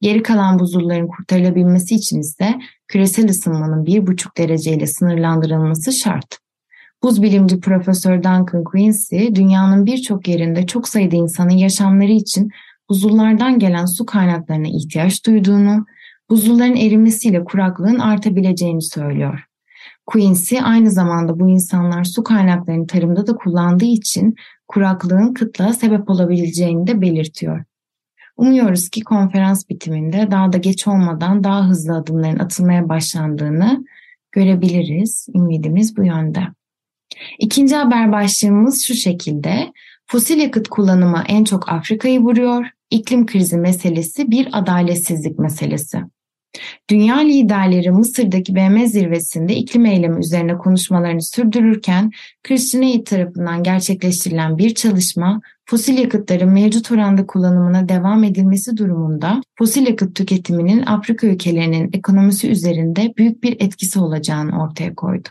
Geri 0.00 0.22
kalan 0.22 0.58
buzulların 0.58 1.08
kurtarılabilmesi 1.08 1.94
için 1.94 2.20
ise 2.20 2.54
küresel 2.88 3.30
ısınmanın 3.30 3.84
1,5 3.84 4.38
dereceyle 4.38 4.86
sınırlandırılması 4.86 5.92
şart. 5.92 6.38
Buz 7.02 7.22
bilimci 7.22 7.60
Profesör 7.60 8.16
Duncan 8.16 8.64
Quincy, 8.64 9.26
dünyanın 9.34 9.86
birçok 9.86 10.28
yerinde 10.28 10.66
çok 10.66 10.88
sayıda 10.88 11.16
insanın 11.16 11.56
yaşamları 11.56 12.12
için 12.12 12.50
buzullardan 12.88 13.58
gelen 13.58 13.86
su 13.86 14.06
kaynaklarına 14.06 14.68
ihtiyaç 14.68 15.26
duyduğunu, 15.26 15.86
buzulların 16.30 16.76
erimesiyle 16.76 17.44
kuraklığın 17.44 17.98
artabileceğini 17.98 18.82
söylüyor. 18.82 19.44
Quincy 20.06 20.56
aynı 20.62 20.90
zamanda 20.90 21.40
bu 21.40 21.48
insanlar 21.48 22.04
su 22.04 22.24
kaynaklarını 22.24 22.86
tarımda 22.86 23.26
da 23.26 23.36
kullandığı 23.36 23.84
için 23.84 24.34
kuraklığın 24.68 25.34
kıtlığa 25.34 25.72
sebep 25.72 26.10
olabileceğini 26.10 26.86
de 26.86 27.00
belirtiyor. 27.00 27.64
Umuyoruz 28.36 28.88
ki 28.88 29.00
konferans 29.00 29.68
bitiminde 29.68 30.28
daha 30.30 30.52
da 30.52 30.58
geç 30.58 30.88
olmadan 30.88 31.44
daha 31.44 31.68
hızlı 31.68 31.96
adımların 31.96 32.38
atılmaya 32.38 32.88
başlandığını 32.88 33.84
görebiliriz. 34.32 35.26
Ümidimiz 35.34 35.96
bu 35.96 36.04
yönde. 36.04 36.40
İkinci 37.38 37.76
haber 37.76 38.12
başlığımız 38.12 38.82
şu 38.82 38.94
şekilde. 38.94 39.72
Fosil 40.06 40.38
yakıt 40.38 40.68
kullanımı 40.68 41.24
en 41.28 41.44
çok 41.44 41.68
Afrika'yı 41.68 42.20
vuruyor. 42.20 42.66
İklim 42.90 43.26
krizi 43.26 43.56
meselesi 43.56 44.30
bir 44.30 44.48
adaletsizlik 44.52 45.38
meselesi. 45.38 45.98
Dünya 46.90 47.16
liderleri 47.18 47.90
Mısır'daki 47.90 48.54
BM 48.54 48.86
zirvesinde 48.86 49.54
iklim 49.54 49.86
eylemi 49.86 50.18
üzerine 50.20 50.58
konuşmalarını 50.58 51.22
sürdürürken 51.22 52.10
Christian 52.42 53.04
tarafından 53.04 53.62
gerçekleştirilen 53.62 54.58
bir 54.58 54.74
çalışma 54.74 55.40
fosil 55.66 55.98
yakıtların 55.98 56.52
mevcut 56.52 56.92
oranda 56.92 57.26
kullanımına 57.26 57.88
devam 57.88 58.24
edilmesi 58.24 58.76
durumunda 58.76 59.42
fosil 59.58 59.86
yakıt 59.86 60.14
tüketiminin 60.14 60.86
Afrika 60.86 61.26
ülkelerinin 61.26 61.90
ekonomisi 61.92 62.50
üzerinde 62.50 63.12
büyük 63.16 63.42
bir 63.42 63.56
etkisi 63.60 64.00
olacağını 64.00 64.62
ortaya 64.62 64.94
koydu. 64.94 65.28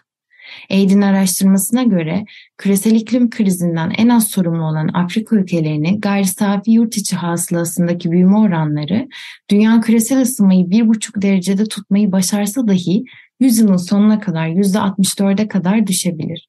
Aid'in 0.70 1.02
araştırmasına 1.02 1.84
göre 1.84 2.26
küresel 2.58 2.92
iklim 2.92 3.30
krizinden 3.30 3.94
en 3.98 4.10
az 4.10 4.28
sorumlu 4.28 4.64
olan 4.64 4.88
Afrika 4.94 5.36
ülkelerinin 5.36 6.02
gayri 6.02 6.28
safi 6.28 6.72
yurt 6.72 6.98
içi 6.98 7.16
hasılasındaki 7.16 8.12
büyüme 8.12 8.38
oranları 8.38 9.08
dünya 9.50 9.82
küresel 9.82 10.22
ısınmayı 10.22 10.66
1,5 10.66 11.22
derecede 11.22 11.66
tutmayı 11.66 12.12
başarsa 12.12 12.68
dahi 12.68 13.04
100 13.40 13.58
yılın 13.58 13.78
sonuna 13.78 14.20
kadar 14.20 14.48
%64'e 14.48 15.48
kadar 15.48 15.88
düşebilir. 15.88 16.48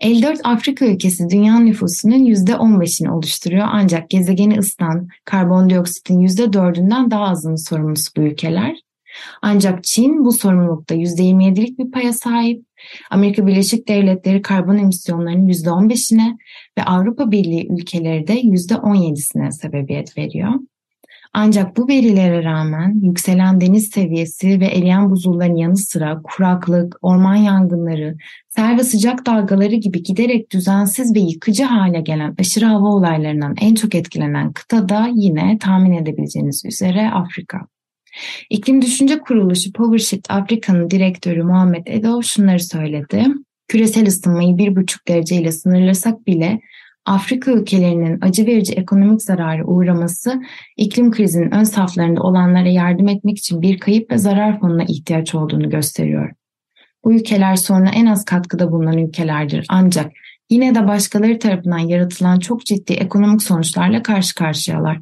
54 0.00 0.40
Afrika 0.44 0.86
ülkesi 0.86 1.30
dünya 1.30 1.58
nüfusunun 1.58 2.26
%15'ini 2.26 3.10
oluşturuyor 3.10 3.66
ancak 3.70 4.10
gezegeni 4.10 4.58
ısıtan 4.58 5.08
karbondioksitin 5.24 6.20
%4'ünden 6.20 7.10
daha 7.10 7.24
azının 7.24 7.68
sorumlusu 7.68 8.10
bu 8.16 8.20
ülkeler. 8.20 8.85
Ancak 9.42 9.84
Çin 9.84 10.24
bu 10.24 10.32
sorumlulukta 10.32 10.94
%27'lik 10.94 11.78
bir 11.78 11.90
paya 11.90 12.12
sahip. 12.12 12.64
Amerika 13.10 13.46
Birleşik 13.46 13.88
Devletleri 13.88 14.42
karbon 14.42 14.78
emisyonlarının 14.78 15.48
%15'ine 15.48 16.38
ve 16.78 16.82
Avrupa 16.82 17.30
Birliği 17.30 17.72
ülkeleri 17.72 18.26
de 18.26 18.40
%17'sine 18.40 19.52
sebebiyet 19.52 20.18
veriyor. 20.18 20.52
Ancak 21.38 21.76
bu 21.76 21.88
verilere 21.88 22.44
rağmen 22.44 23.00
yükselen 23.02 23.60
deniz 23.60 23.88
seviyesi 23.88 24.60
ve 24.60 24.66
eriyen 24.66 25.10
buzulların 25.10 25.56
yanı 25.56 25.76
sıra 25.76 26.20
kuraklık, 26.24 26.98
orman 27.02 27.34
yangınları, 27.34 28.16
sel 28.48 28.78
ve 28.78 28.84
sıcak 28.84 29.26
dalgaları 29.26 29.74
gibi 29.74 30.02
giderek 30.02 30.52
düzensiz 30.52 31.14
ve 31.14 31.20
yıkıcı 31.20 31.64
hale 31.64 32.00
gelen 32.00 32.34
aşırı 32.38 32.64
hava 32.64 32.88
olaylarından 32.88 33.54
en 33.60 33.74
çok 33.74 33.94
etkilenen 33.94 34.52
kıta 34.52 34.88
da 34.88 35.10
yine 35.14 35.58
tahmin 35.58 35.92
edebileceğiniz 35.92 36.64
üzere 36.64 37.10
Afrika. 37.10 37.58
İklim 38.50 38.82
Düşünce 38.82 39.18
Kuruluşu 39.18 39.72
PowerShift 39.72 40.30
Afrika'nın 40.30 40.90
direktörü 40.90 41.42
Muhammed 41.42 41.86
Edo 41.86 42.22
şunları 42.22 42.60
söyledi. 42.60 43.24
Küresel 43.68 44.06
ısınmayı 44.06 44.58
bir 44.58 44.76
buçuk 44.76 45.08
dereceyle 45.08 45.52
sınırlasak 45.52 46.26
bile 46.26 46.60
Afrika 47.06 47.52
ülkelerinin 47.52 48.18
acı 48.20 48.46
verici 48.46 48.72
ekonomik 48.72 49.22
zararı 49.22 49.66
uğraması 49.66 50.42
iklim 50.76 51.10
krizinin 51.10 51.50
ön 51.50 51.64
saflarında 51.64 52.22
olanlara 52.22 52.68
yardım 52.68 53.08
etmek 53.08 53.38
için 53.38 53.62
bir 53.62 53.78
kayıp 53.78 54.10
ve 54.10 54.18
zarar 54.18 54.60
fonuna 54.60 54.84
ihtiyaç 54.84 55.34
olduğunu 55.34 55.70
gösteriyor. 55.70 56.32
Bu 57.04 57.14
ülkeler 57.14 57.56
sonra 57.56 57.90
en 57.94 58.06
az 58.06 58.24
katkıda 58.24 58.72
bulunan 58.72 58.98
ülkelerdir 58.98 59.66
ancak 59.68 60.12
yine 60.50 60.74
de 60.74 60.88
başkaları 60.88 61.38
tarafından 61.38 61.78
yaratılan 61.78 62.38
çok 62.38 62.66
ciddi 62.66 62.92
ekonomik 62.92 63.42
sonuçlarla 63.42 64.02
karşı 64.02 64.34
karşıyalar. 64.34 64.98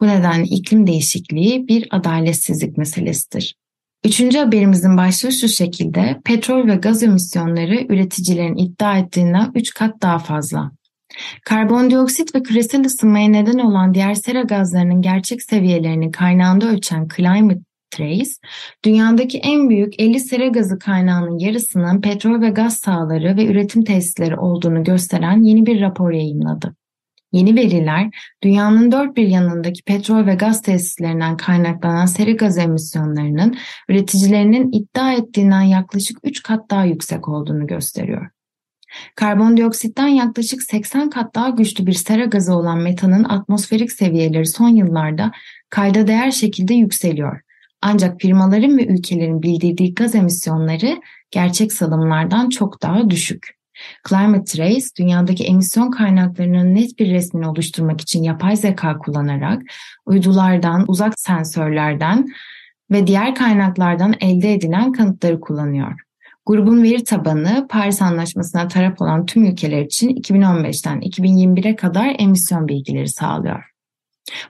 Bu 0.00 0.08
nedenle 0.08 0.44
iklim 0.44 0.86
değişikliği 0.86 1.68
bir 1.68 1.88
adaletsizlik 1.90 2.78
meselesidir. 2.78 3.54
Üçüncü 4.04 4.38
haberimizin 4.38 4.96
başlığı 4.96 5.32
şu 5.32 5.48
şekilde, 5.48 6.20
petrol 6.24 6.68
ve 6.68 6.74
gaz 6.74 7.02
emisyonları 7.02 7.86
üreticilerin 7.88 8.56
iddia 8.56 8.98
ettiğinden 8.98 9.52
3 9.54 9.74
kat 9.74 10.02
daha 10.02 10.18
fazla. 10.18 10.70
Karbondioksit 11.44 12.34
ve 12.34 12.42
küresel 12.42 12.84
ısınmaya 12.84 13.28
neden 13.28 13.58
olan 13.58 13.94
diğer 13.94 14.14
sera 14.14 14.42
gazlarının 14.42 15.02
gerçek 15.02 15.42
seviyelerini 15.42 16.10
kaynağında 16.10 16.66
ölçen 16.66 17.08
Climate 17.16 17.60
Trace, 17.90 18.30
dünyadaki 18.84 19.38
en 19.38 19.68
büyük 19.68 20.00
50 20.00 20.20
sera 20.20 20.46
gazı 20.46 20.78
kaynağının 20.78 21.38
yarısının 21.38 22.00
petrol 22.00 22.40
ve 22.40 22.50
gaz 22.50 22.76
sahaları 22.76 23.36
ve 23.36 23.46
üretim 23.46 23.84
tesisleri 23.84 24.36
olduğunu 24.36 24.84
gösteren 24.84 25.42
yeni 25.42 25.66
bir 25.66 25.80
rapor 25.80 26.10
yayınladı. 26.10 26.74
Yeni 27.32 27.56
veriler, 27.56 28.10
dünyanın 28.42 28.92
dört 28.92 29.16
bir 29.16 29.26
yanındaki 29.26 29.82
petrol 29.82 30.26
ve 30.26 30.34
gaz 30.34 30.62
tesislerinden 30.62 31.36
kaynaklanan 31.36 32.06
sera 32.06 32.30
gaz 32.30 32.58
emisyonlarının 32.58 33.56
üreticilerinin 33.88 34.72
iddia 34.72 35.12
ettiğinden 35.12 35.62
yaklaşık 35.62 36.18
3 36.24 36.42
kat 36.42 36.70
daha 36.70 36.84
yüksek 36.84 37.28
olduğunu 37.28 37.66
gösteriyor. 37.66 38.30
Karbondioksitten 39.14 40.08
yaklaşık 40.08 40.62
80 40.62 41.10
kat 41.10 41.34
daha 41.34 41.48
güçlü 41.48 41.86
bir 41.86 41.92
sera 41.92 42.24
gazı 42.24 42.54
olan 42.54 42.78
metanın 42.78 43.24
atmosferik 43.24 43.92
seviyeleri 43.92 44.46
son 44.46 44.68
yıllarda 44.68 45.32
kayda 45.70 46.06
değer 46.06 46.30
şekilde 46.30 46.74
yükseliyor. 46.74 47.40
Ancak 47.82 48.20
firmaların 48.20 48.78
ve 48.78 48.86
ülkelerin 48.86 49.42
bildirdiği 49.42 49.94
gaz 49.94 50.14
emisyonları 50.14 51.00
gerçek 51.30 51.72
salımlardan 51.72 52.48
çok 52.48 52.82
daha 52.82 53.10
düşük. 53.10 53.59
Climate 54.08 54.44
Trace, 54.44 54.86
dünyadaki 54.98 55.44
emisyon 55.44 55.90
kaynaklarının 55.90 56.74
net 56.74 56.98
bir 56.98 57.10
resmini 57.10 57.48
oluşturmak 57.48 58.00
için 58.00 58.22
yapay 58.22 58.56
zeka 58.56 58.98
kullanarak 58.98 59.62
uydulardan, 60.06 60.84
uzak 60.88 61.20
sensörlerden 61.20 62.28
ve 62.90 63.06
diğer 63.06 63.34
kaynaklardan 63.34 64.14
elde 64.20 64.52
edilen 64.52 64.92
kanıtları 64.92 65.40
kullanıyor. 65.40 66.00
Grubun 66.46 66.82
veri 66.82 67.04
tabanı 67.04 67.66
Paris 67.70 68.02
Anlaşması'na 68.02 68.68
taraf 68.68 69.00
olan 69.00 69.26
tüm 69.26 69.44
ülkeler 69.44 69.82
için 69.82 70.08
2015'ten 70.08 71.00
2021'e 71.00 71.76
kadar 71.76 72.16
emisyon 72.18 72.68
bilgileri 72.68 73.08
sağlıyor. 73.08 73.69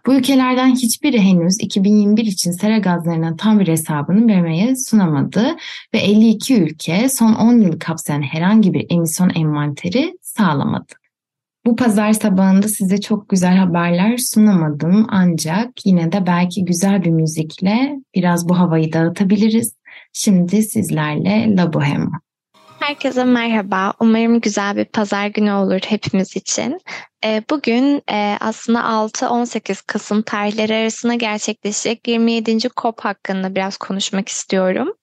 Bu 0.06 0.14
ülkelerden 0.14 0.74
hiçbiri 0.74 1.20
henüz 1.20 1.56
2021 1.60 2.24
için 2.24 2.50
sera 2.50 2.78
gazlarının 2.78 3.36
tam 3.36 3.60
bir 3.60 3.68
hesabını 3.68 4.28
vermeye 4.28 4.76
sunamadı 4.76 5.56
ve 5.94 5.98
52 5.98 6.62
ülke 6.62 7.08
son 7.08 7.34
10 7.34 7.60
yılı 7.60 7.78
kapsayan 7.78 8.22
herhangi 8.22 8.74
bir 8.74 8.86
emisyon 8.90 9.30
envanteri 9.30 10.18
sağlamadı. 10.22 10.92
Bu 11.66 11.76
pazar 11.76 12.12
sabahında 12.12 12.68
size 12.68 13.00
çok 13.00 13.28
güzel 13.28 13.56
haberler 13.56 14.16
sunamadım 14.16 15.06
ancak 15.08 15.86
yine 15.86 16.12
de 16.12 16.26
belki 16.26 16.64
güzel 16.64 17.04
bir 17.04 17.10
müzikle 17.10 17.96
biraz 18.14 18.48
bu 18.48 18.58
havayı 18.58 18.92
dağıtabiliriz. 18.92 19.74
Şimdi 20.12 20.62
sizlerle 20.62 21.56
La 21.56 21.72
Boheme. 21.72 22.10
Herkese 22.80 23.24
merhaba. 23.24 23.92
Umarım 24.00 24.40
güzel 24.40 24.76
bir 24.76 24.84
pazar 24.84 25.26
günü 25.26 25.52
olur 25.52 25.80
hepimiz 25.86 26.36
için. 26.36 26.80
Ee, 27.24 27.42
bugün 27.50 28.02
e, 28.11 28.37
aslında 28.40 28.80
6-18 28.80 29.83
Kasım 29.87 30.22
tarihleri 30.22 30.74
arasında 30.74 31.14
gerçekleşecek 31.14 32.09
27. 32.09 32.59
COP 32.76 33.00
hakkında 33.00 33.54
biraz 33.54 33.76
konuşmak 33.76 34.28
istiyorum. 34.28 34.94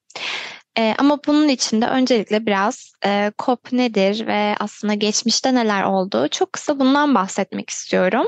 E, 0.77 0.95
ama 0.97 1.19
bunun 1.27 1.47
için 1.47 1.81
de 1.81 1.85
öncelikle 1.87 2.45
biraz 2.45 2.93
e, 3.05 3.31
COP 3.39 3.71
nedir 3.71 4.27
ve 4.27 4.55
aslında 4.59 4.93
geçmişte 4.93 5.55
neler 5.55 5.83
oldu 5.83 6.27
çok 6.31 6.53
kısa 6.53 6.79
bundan 6.79 7.15
bahsetmek 7.15 7.69
istiyorum. 7.69 8.27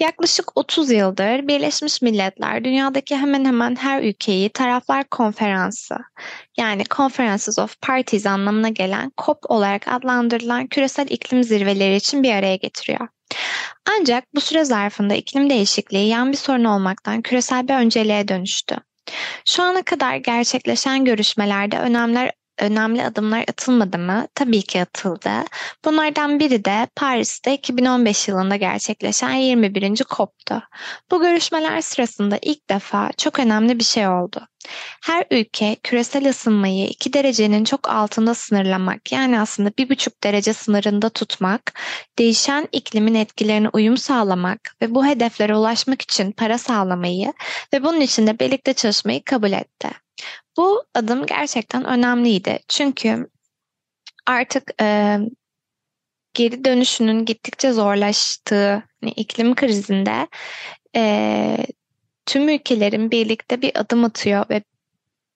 Yaklaşık 0.00 0.58
30 0.58 0.90
yıldır 0.90 1.48
Birleşmiş 1.48 2.02
Milletler 2.02 2.64
dünyadaki 2.64 3.16
hemen 3.16 3.44
hemen 3.44 3.76
her 3.76 4.02
ülkeyi 4.02 4.48
taraflar 4.48 5.04
konferansı 5.04 5.96
yani 6.56 6.84
Conferences 6.84 7.58
of 7.58 7.80
Parties 7.80 8.26
anlamına 8.26 8.68
gelen 8.68 9.12
COP 9.18 9.38
olarak 9.48 9.88
adlandırılan 9.88 10.66
küresel 10.66 11.06
iklim 11.10 11.44
zirveleri 11.44 11.96
için 11.96 12.22
bir 12.22 12.34
araya 12.34 12.56
getiriyor. 12.56 13.08
Ancak 13.98 14.24
bu 14.34 14.40
süre 14.40 14.64
zarfında 14.64 15.14
iklim 15.14 15.50
değişikliği 15.50 16.08
yan 16.08 16.32
bir 16.32 16.36
sorun 16.36 16.64
olmaktan 16.64 17.22
küresel 17.22 17.68
bir 17.68 17.74
önceliğe 17.74 18.28
dönüştü. 18.28 18.76
Şu 19.44 19.62
ana 19.62 19.82
kadar 19.82 20.16
gerçekleşen 20.16 21.04
görüşmelerde 21.04 21.78
önemler 21.78 22.32
önemli 22.60 23.04
adımlar 23.04 23.40
atılmadı 23.40 23.98
mı? 23.98 24.26
Tabii 24.34 24.62
ki 24.62 24.82
atıldı. 24.82 25.30
Bunlardan 25.84 26.40
biri 26.40 26.64
de 26.64 26.86
Paris'te 26.96 27.54
2015 27.54 28.28
yılında 28.28 28.56
gerçekleşen 28.56 29.30
21. 29.34 29.96
COP'tu. 29.96 30.62
Bu 31.10 31.20
görüşmeler 31.20 31.80
sırasında 31.80 32.38
ilk 32.42 32.70
defa 32.70 33.10
çok 33.16 33.38
önemli 33.38 33.78
bir 33.78 33.84
şey 33.84 34.08
oldu. 34.08 34.46
Her 35.02 35.24
ülke 35.30 35.76
küresel 35.82 36.28
ısınmayı 36.28 36.88
2 36.88 37.12
derecenin 37.12 37.64
çok 37.64 37.88
altında 37.88 38.34
sınırlamak 38.34 39.12
yani 39.12 39.40
aslında 39.40 39.68
1,5 39.68 40.24
derece 40.24 40.52
sınırında 40.52 41.08
tutmak, 41.08 41.78
değişen 42.18 42.68
iklimin 42.72 43.14
etkilerine 43.14 43.68
uyum 43.68 43.96
sağlamak 43.96 44.76
ve 44.82 44.94
bu 44.94 45.06
hedeflere 45.06 45.56
ulaşmak 45.56 46.02
için 46.02 46.32
para 46.32 46.58
sağlamayı 46.58 47.32
ve 47.72 47.82
bunun 47.82 48.00
için 48.00 48.26
de 48.26 48.38
birlikte 48.38 48.74
çalışmayı 48.74 49.24
kabul 49.24 49.52
etti. 49.52 49.88
Bu 50.56 50.84
adım 50.94 51.26
gerçekten 51.26 51.84
önemliydi. 51.84 52.58
Çünkü 52.68 53.30
artık 54.26 54.82
e, 54.82 55.18
geri 56.34 56.64
dönüşünün 56.64 57.24
gittikçe 57.24 57.72
zorlaştığı 57.72 58.82
hani 59.00 59.12
iklim 59.12 59.54
krizinde 59.54 60.28
e, 60.96 61.56
tüm 62.26 62.48
ülkelerin 62.48 63.10
birlikte 63.10 63.62
bir 63.62 63.72
adım 63.74 64.04
atıyor 64.04 64.44
ve 64.50 64.62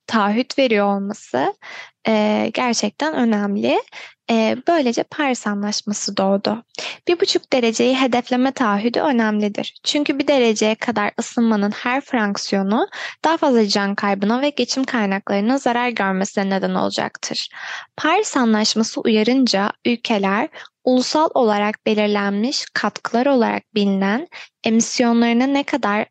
taahhüt 0.06 0.58
veriyor 0.58 0.96
olması 0.96 1.54
e, 2.08 2.50
gerçekten 2.54 3.14
önemli. 3.14 3.82
E, 4.30 4.56
böylece 4.68 5.02
Paris 5.02 5.46
Anlaşması 5.46 6.16
doğdu. 6.16 6.64
Bir 7.08 7.20
buçuk 7.20 7.52
dereceyi 7.52 8.00
hedefleme 8.00 8.52
taahhüdü 8.52 9.00
önemlidir. 9.00 9.74
Çünkü 9.84 10.18
bir 10.18 10.28
dereceye 10.28 10.74
kadar 10.74 11.12
ısınmanın 11.20 11.70
her 11.70 12.00
fraksiyonu 12.00 12.88
daha 13.24 13.36
fazla 13.36 13.68
can 13.68 13.94
kaybına 13.94 14.42
ve 14.42 14.48
geçim 14.50 14.84
kaynaklarına 14.84 15.58
zarar 15.58 15.88
görmesine 15.88 16.50
neden 16.50 16.74
olacaktır. 16.74 17.48
Paris 17.96 18.36
Anlaşması 18.36 19.00
uyarınca 19.00 19.72
ülkeler 19.84 20.48
ulusal 20.84 21.28
olarak 21.34 21.86
belirlenmiş 21.86 22.66
katkılar 22.74 23.26
olarak 23.26 23.74
bilinen 23.74 24.28
emisyonlarını 24.64 25.54
ne 25.54 25.62
kadar 25.62 26.06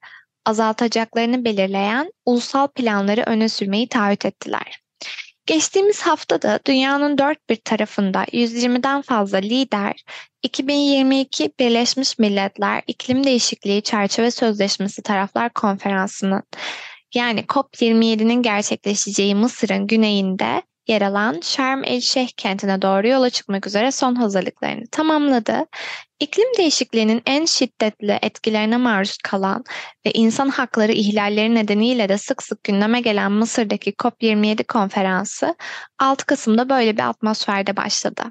azaltacaklarını 0.46 1.46
belirleyen 1.46 2.14
ulusal 2.26 2.68
planları 2.68 3.24
öne 3.26 3.50
sürmeyi 3.50 3.90
taahhüt 3.90 4.26
ettiler. 4.26 4.83
Geçtiğimiz 5.46 6.02
hafta 6.02 6.42
da 6.42 6.60
dünyanın 6.68 7.18
dört 7.18 7.50
bir 7.50 7.56
tarafında 7.56 8.24
120'den 8.24 9.02
fazla 9.02 9.38
lider 9.38 10.04
2022 10.44 11.52
Birleşmiş 11.60 12.20
Milletler 12.20 12.84
İklim 12.88 13.24
Değişikliği 13.24 13.82
Çerçeve 13.82 14.32
Sözleşmesi 14.32 15.02
Taraflar 15.02 15.54
Konferansı'nın 15.54 16.44
yani 17.14 17.40
COP27'nin 17.40 18.42
gerçekleşeceği 18.42 19.36
Mısır'ın 19.36 19.88
güneyinde 19.88 20.64
yer 20.88 21.02
alan 21.02 21.40
Şarm 21.44 21.84
el 21.84 22.02
Şeyh 22.02 22.30
kentine 22.38 22.82
doğru 22.82 23.08
yola 23.08 23.30
çıkmak 23.30 23.68
üzere 23.68 23.92
son 23.92 24.16
hazırlıklarını 24.16 24.88
tamamladı. 24.92 25.66
İklim 26.20 26.48
değişikliğinin 26.58 27.22
en 27.26 27.46
şiddetli 27.46 28.20
etkilerine 28.22 28.78
maruz 28.78 29.18
kalan 29.24 29.64
ve 30.06 30.12
insan 30.12 30.50
hakları 30.50 30.92
ihlalleri 30.92 31.56
nedeniyle 31.56 32.10
de 32.10 32.18
sık 32.18 32.44
sık 32.44 32.64
gündeme 32.64 33.02
gelen 33.02 33.32
Mısır'daki 33.32 33.92
COP27 33.92 34.64
konferansı 34.64 35.56
6 36.00 36.26
Kasım'da 36.26 36.70
böyle 36.70 36.98
bir 36.98 37.10
atmosferde 37.10 37.78
başladı. 37.78 38.24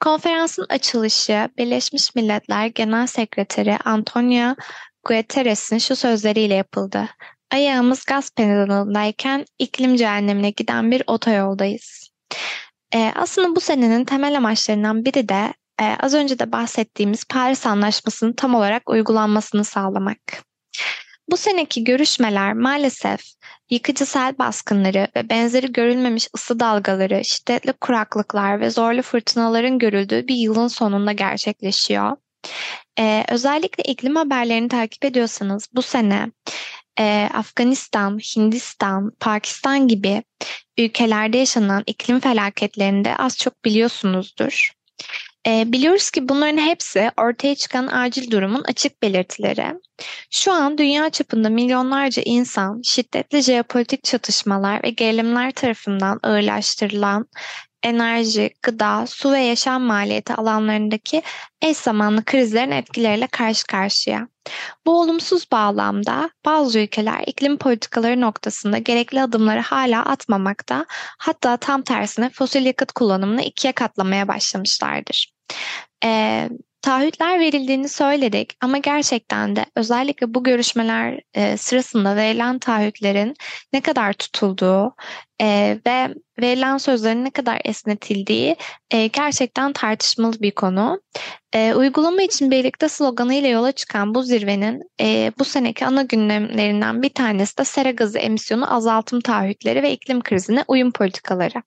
Konferansın 0.00 0.66
açılışı 0.68 1.48
Birleşmiş 1.58 2.14
Milletler 2.14 2.66
Genel 2.66 3.06
Sekreteri 3.06 3.78
Antonio 3.84 4.54
Guterres'in 5.04 5.78
şu 5.78 5.96
sözleriyle 5.96 6.54
yapıldı. 6.54 7.08
Ayağımız 7.50 8.04
gaz 8.04 8.30
pedalındayken 8.30 9.44
iklim 9.58 9.96
cehennemine 9.96 10.50
giden 10.50 10.90
bir 10.90 11.02
otoyoldayız. 11.06 12.10
Ee, 12.94 13.12
aslında 13.14 13.56
bu 13.56 13.60
senenin 13.60 14.04
temel 14.04 14.36
amaçlarından 14.36 15.04
biri 15.04 15.28
de 15.28 15.54
e, 15.80 15.84
az 16.00 16.14
önce 16.14 16.38
de 16.38 16.52
bahsettiğimiz 16.52 17.24
Paris 17.24 17.66
Anlaşması'nın 17.66 18.32
tam 18.32 18.54
olarak 18.54 18.90
uygulanmasını 18.90 19.64
sağlamak. 19.64 20.18
Bu 21.30 21.36
seneki 21.36 21.84
görüşmeler 21.84 22.52
maalesef 22.52 23.20
yıkıcı 23.70 24.06
sel 24.06 24.38
baskınları 24.38 25.08
ve 25.16 25.28
benzeri 25.28 25.72
görülmemiş 25.72 26.28
ısı 26.36 26.60
dalgaları, 26.60 27.24
şiddetli 27.24 27.72
kuraklıklar 27.72 28.60
ve 28.60 28.70
zorlu 28.70 29.02
fırtınaların 29.02 29.78
görüldüğü 29.78 30.28
bir 30.28 30.34
yılın 30.34 30.68
sonunda 30.68 31.12
gerçekleşiyor. 31.12 32.16
Ee, 32.98 33.24
özellikle 33.28 33.82
iklim 33.84 34.16
haberlerini 34.16 34.68
takip 34.68 35.04
ediyorsanız 35.04 35.68
bu 35.74 35.82
sene 35.82 36.30
e, 37.00 37.28
Afganistan, 37.34 38.18
Hindistan, 38.18 39.12
Pakistan 39.20 39.88
gibi 39.88 40.22
ülkelerde 40.78 41.38
yaşanan 41.38 41.82
iklim 41.86 42.20
felaketlerinde 42.20 43.16
az 43.16 43.38
çok 43.38 43.64
biliyorsunuzdur. 43.64 44.70
E, 45.46 45.72
biliyoruz 45.72 46.10
ki 46.10 46.28
bunların 46.28 46.58
hepsi 46.58 47.10
ortaya 47.16 47.54
çıkan 47.54 47.86
acil 47.86 48.30
durumun 48.30 48.62
açık 48.68 49.02
belirtileri. 49.02 49.66
Şu 50.30 50.52
an 50.52 50.78
dünya 50.78 51.10
çapında 51.10 51.48
milyonlarca 51.48 52.22
insan 52.24 52.82
şiddetli 52.84 53.42
jeopolitik 53.42 54.04
çatışmalar 54.04 54.82
ve 54.84 54.90
gerilimler 54.90 55.52
tarafından 55.52 56.20
ağırlaştırılan 56.22 57.26
enerji, 57.84 58.50
gıda, 58.62 59.06
su 59.06 59.32
ve 59.32 59.40
yaşam 59.40 59.82
maliyeti 59.82 60.34
alanlarındaki 60.34 61.22
eş 61.62 61.76
zamanlı 61.76 62.24
krizlerin 62.24 62.70
etkileriyle 62.70 63.26
karşı 63.26 63.66
karşıya. 63.66 64.28
Bu 64.86 65.00
olumsuz 65.00 65.50
bağlamda 65.52 66.30
bazı 66.44 66.78
ülkeler 66.78 67.24
iklim 67.26 67.56
politikaları 67.56 68.20
noktasında 68.20 68.78
gerekli 68.78 69.22
adımları 69.22 69.60
hala 69.60 70.04
atmamakta, 70.04 70.86
hatta 71.18 71.56
tam 71.56 71.82
tersine 71.82 72.30
fosil 72.30 72.66
yakıt 72.66 72.92
kullanımını 72.92 73.42
ikiye 73.42 73.72
katlamaya 73.72 74.28
başlamışlardır. 74.28 75.34
Ee, 76.04 76.48
taahhütler 76.84 77.40
verildiğini 77.40 77.88
söyledik 77.88 78.52
ama 78.60 78.78
gerçekten 78.78 79.56
de 79.56 79.66
özellikle 79.76 80.34
bu 80.34 80.44
görüşmeler 80.44 81.20
e, 81.34 81.56
sırasında 81.56 82.16
verilen 82.16 82.58
taahhütlerin 82.58 83.36
ne 83.72 83.80
kadar 83.80 84.12
tutulduğu 84.12 84.94
e, 85.40 85.78
ve 85.86 86.14
verilen 86.40 86.78
sözlerin 86.78 87.24
ne 87.24 87.30
kadar 87.30 87.60
esnetildiği 87.64 88.56
e, 88.90 89.06
gerçekten 89.06 89.72
tartışmalı 89.72 90.40
bir 90.40 90.50
konu. 90.50 91.00
E, 91.52 91.74
uygulama 91.74 92.22
için 92.22 92.50
birlikte 92.50 92.88
sloganıyla 92.88 93.48
yola 93.48 93.72
çıkan 93.72 94.14
bu 94.14 94.22
zirvenin 94.22 94.82
e, 95.00 95.32
bu 95.38 95.44
seneki 95.44 95.86
ana 95.86 96.02
gündemlerinden 96.02 97.02
bir 97.02 97.10
tanesi 97.14 97.58
de 97.58 97.64
sera 97.64 97.90
gazı 97.90 98.18
emisyonu 98.18 98.74
azaltım 98.74 99.20
taahhütleri 99.20 99.82
ve 99.82 99.92
iklim 99.92 100.22
krizine 100.22 100.64
uyum 100.68 100.92
politikaları. 100.92 101.62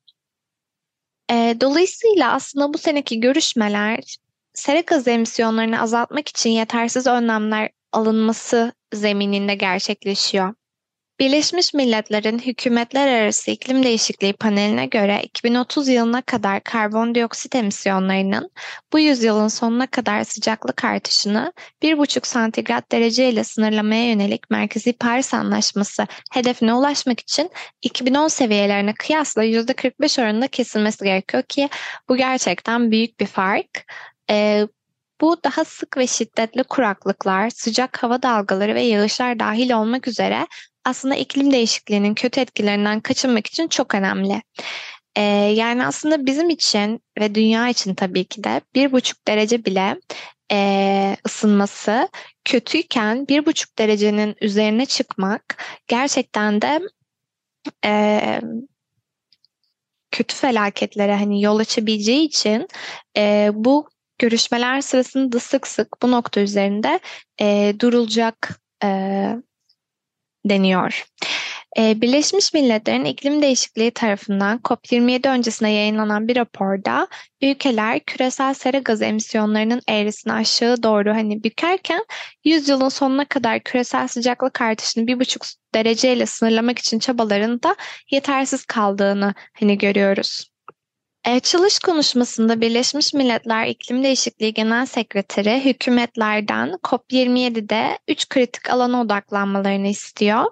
E, 1.31 1.57
dolayısıyla 1.61 2.33
aslında 2.33 2.73
bu 2.73 2.77
seneki 2.77 3.19
görüşmeler 3.19 4.17
sera 4.57 4.79
gazı 4.79 5.09
emisyonlarını 5.09 5.81
azaltmak 5.81 6.27
için 6.27 6.49
yetersiz 6.49 7.07
önlemler 7.07 7.69
alınması 7.91 8.73
zemininde 8.93 9.55
gerçekleşiyor. 9.55 10.53
Birleşmiş 11.19 11.73
Milletler'in 11.73 12.39
Hükümetler 12.39 13.07
Arası 13.07 13.51
İklim 13.51 13.83
Değişikliği 13.83 14.33
paneline 14.33 14.85
göre 14.85 15.21
2030 15.23 15.87
yılına 15.87 16.21
kadar 16.21 16.63
karbondioksit 16.63 17.55
emisyonlarının 17.55 18.51
bu 18.93 18.99
yüzyılın 18.99 19.47
sonuna 19.47 19.87
kadar 19.87 20.23
sıcaklık 20.23 20.85
artışını 20.85 21.53
1,5 21.83 22.27
santigrat 22.27 22.91
derece 22.91 23.29
ile 23.29 23.43
sınırlamaya 23.43 24.09
yönelik 24.09 24.49
Merkezi 24.49 24.93
Paris 24.93 25.33
Anlaşması 25.33 26.07
hedefine 26.31 26.73
ulaşmak 26.73 27.19
için 27.19 27.51
2010 27.81 28.27
seviyelerine 28.27 28.93
kıyasla 28.93 29.43
%45 29.43 30.21
oranında 30.21 30.47
kesilmesi 30.47 31.03
gerekiyor 31.03 31.43
ki 31.43 31.69
bu 32.09 32.17
gerçekten 32.17 32.91
büyük 32.91 33.19
bir 33.19 33.25
fark. 33.25 33.85
Ee, 34.29 34.67
bu 35.21 35.43
daha 35.43 35.65
sık 35.65 35.97
ve 35.97 36.07
şiddetli 36.07 36.63
kuraklıklar, 36.63 37.49
sıcak 37.49 38.03
hava 38.03 38.21
dalgaları 38.23 38.75
ve 38.75 38.81
yağışlar 38.81 39.39
dahil 39.39 39.71
olmak 39.71 40.07
üzere 40.07 40.47
aslında 40.85 41.15
iklim 41.15 41.51
değişikliğinin 41.51 42.13
kötü 42.13 42.39
etkilerinden 42.39 42.99
kaçınmak 42.99 43.47
için 43.47 43.67
çok 43.67 43.95
önemli. 43.95 44.41
Ee, 45.15 45.21
yani 45.55 45.85
aslında 45.85 46.25
bizim 46.25 46.49
için 46.49 47.01
ve 47.19 47.35
dünya 47.35 47.69
için 47.69 47.95
tabii 47.95 48.25
ki 48.25 48.43
de 48.43 48.61
bir 48.75 48.91
buçuk 48.91 49.27
derece 49.27 49.65
bile 49.65 49.97
e, 50.51 51.17
ısınması 51.25 52.09
kötüyken 52.45 53.27
bir 53.27 53.45
buçuk 53.45 53.77
derecenin 53.77 54.35
üzerine 54.41 54.85
çıkmak 54.85 55.63
gerçekten 55.87 56.61
de 56.61 56.79
e, 57.85 58.41
kötü 60.11 60.35
felaketlere 60.35 61.15
hani 61.15 61.43
yol 61.43 61.59
açabileceği 61.59 62.25
için 62.25 62.67
e, 63.17 63.49
bu 63.53 63.89
görüşmeler 64.19 64.81
sırasında 64.81 65.39
sık 65.39 65.67
sık 65.67 66.01
bu 66.01 66.11
nokta 66.11 66.41
üzerinde 66.41 66.99
e, 67.41 67.73
durulacak 67.79 68.59
e, 68.83 68.89
deniyor. 70.45 71.05
Ee, 71.77 72.01
Birleşmiş 72.01 72.53
Milletler'in 72.53 73.05
iklim 73.05 73.41
değişikliği 73.41 73.91
tarafından 73.91 74.57
COP27 74.63 75.29
öncesinde 75.29 75.69
yayınlanan 75.69 76.27
bir 76.27 76.35
raporda 76.35 77.07
ülkeler 77.41 77.99
küresel 77.99 78.53
sera 78.53 78.79
gazı 78.79 79.05
emisyonlarının 79.05 79.81
eğrisini 79.87 80.33
aşağı 80.33 80.83
doğru 80.83 81.09
hani 81.13 81.43
bükerken 81.43 82.05
100 82.43 82.69
yılın 82.69 82.89
sonuna 82.89 83.25
kadar 83.25 83.59
küresel 83.59 84.07
sıcaklık 84.07 84.61
artışını 84.61 85.03
1,5 85.03 85.55
dereceyle 85.75 86.25
sınırlamak 86.25 86.79
için 86.79 86.99
çabalarında 86.99 87.75
yetersiz 88.11 88.65
kaldığını 88.65 89.33
hani 89.59 89.77
görüyoruz. 89.77 90.56
Açılış 91.27 91.79
konuşmasında 91.79 92.61
Birleşmiş 92.61 93.13
Milletler 93.13 93.67
İklim 93.67 94.03
Değişikliği 94.03 94.53
Genel 94.53 94.85
Sekreteri 94.85 95.65
hükümetlerden 95.65 96.69
COP27'de 96.83 97.99
üç 98.07 98.29
kritik 98.29 98.69
alana 98.69 99.01
odaklanmalarını 99.01 99.87
istiyor. 99.87 100.45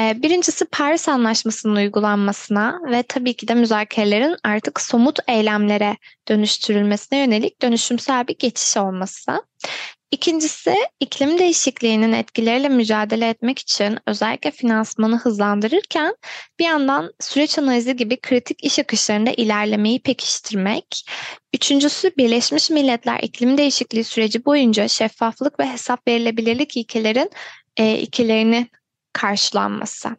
Ee, 0.00 0.22
birincisi 0.22 0.64
Paris 0.64 1.08
Anlaşması'nın 1.08 1.76
uygulanmasına 1.76 2.80
ve 2.90 3.02
tabii 3.02 3.34
ki 3.34 3.48
de 3.48 3.54
müzakerelerin 3.54 4.36
artık 4.44 4.80
somut 4.80 5.18
eylemlere 5.28 5.96
dönüştürülmesine 6.28 7.18
yönelik 7.18 7.62
dönüşümsel 7.62 8.28
bir 8.28 8.38
geçiş 8.38 8.76
olması. 8.76 9.42
İkincisi 10.12 10.74
iklim 11.00 11.38
değişikliğinin 11.38 12.12
etkileriyle 12.12 12.68
mücadele 12.68 13.28
etmek 13.28 13.58
için 13.58 13.98
özellikle 14.06 14.50
finansmanı 14.50 15.18
hızlandırırken 15.18 16.16
bir 16.58 16.64
yandan 16.64 17.12
süreç 17.20 17.58
analizi 17.58 17.96
gibi 17.96 18.20
kritik 18.20 18.64
iş 18.64 18.78
akışlarında 18.78 19.30
ilerlemeyi 19.30 20.02
pekiştirmek. 20.02 21.06
Üçüncüsü 21.54 22.10
Birleşmiş 22.16 22.70
Milletler 22.70 23.20
iklim 23.22 23.58
değişikliği 23.58 24.04
süreci 24.04 24.44
boyunca 24.44 24.88
şeffaflık 24.88 25.60
ve 25.60 25.66
hesap 25.66 26.08
verilebilirlik 26.08 26.76
ilkelerin 26.76 27.30
e, 27.76 27.98
ilkelerini 27.98 28.68
karşılanması. 29.12 30.16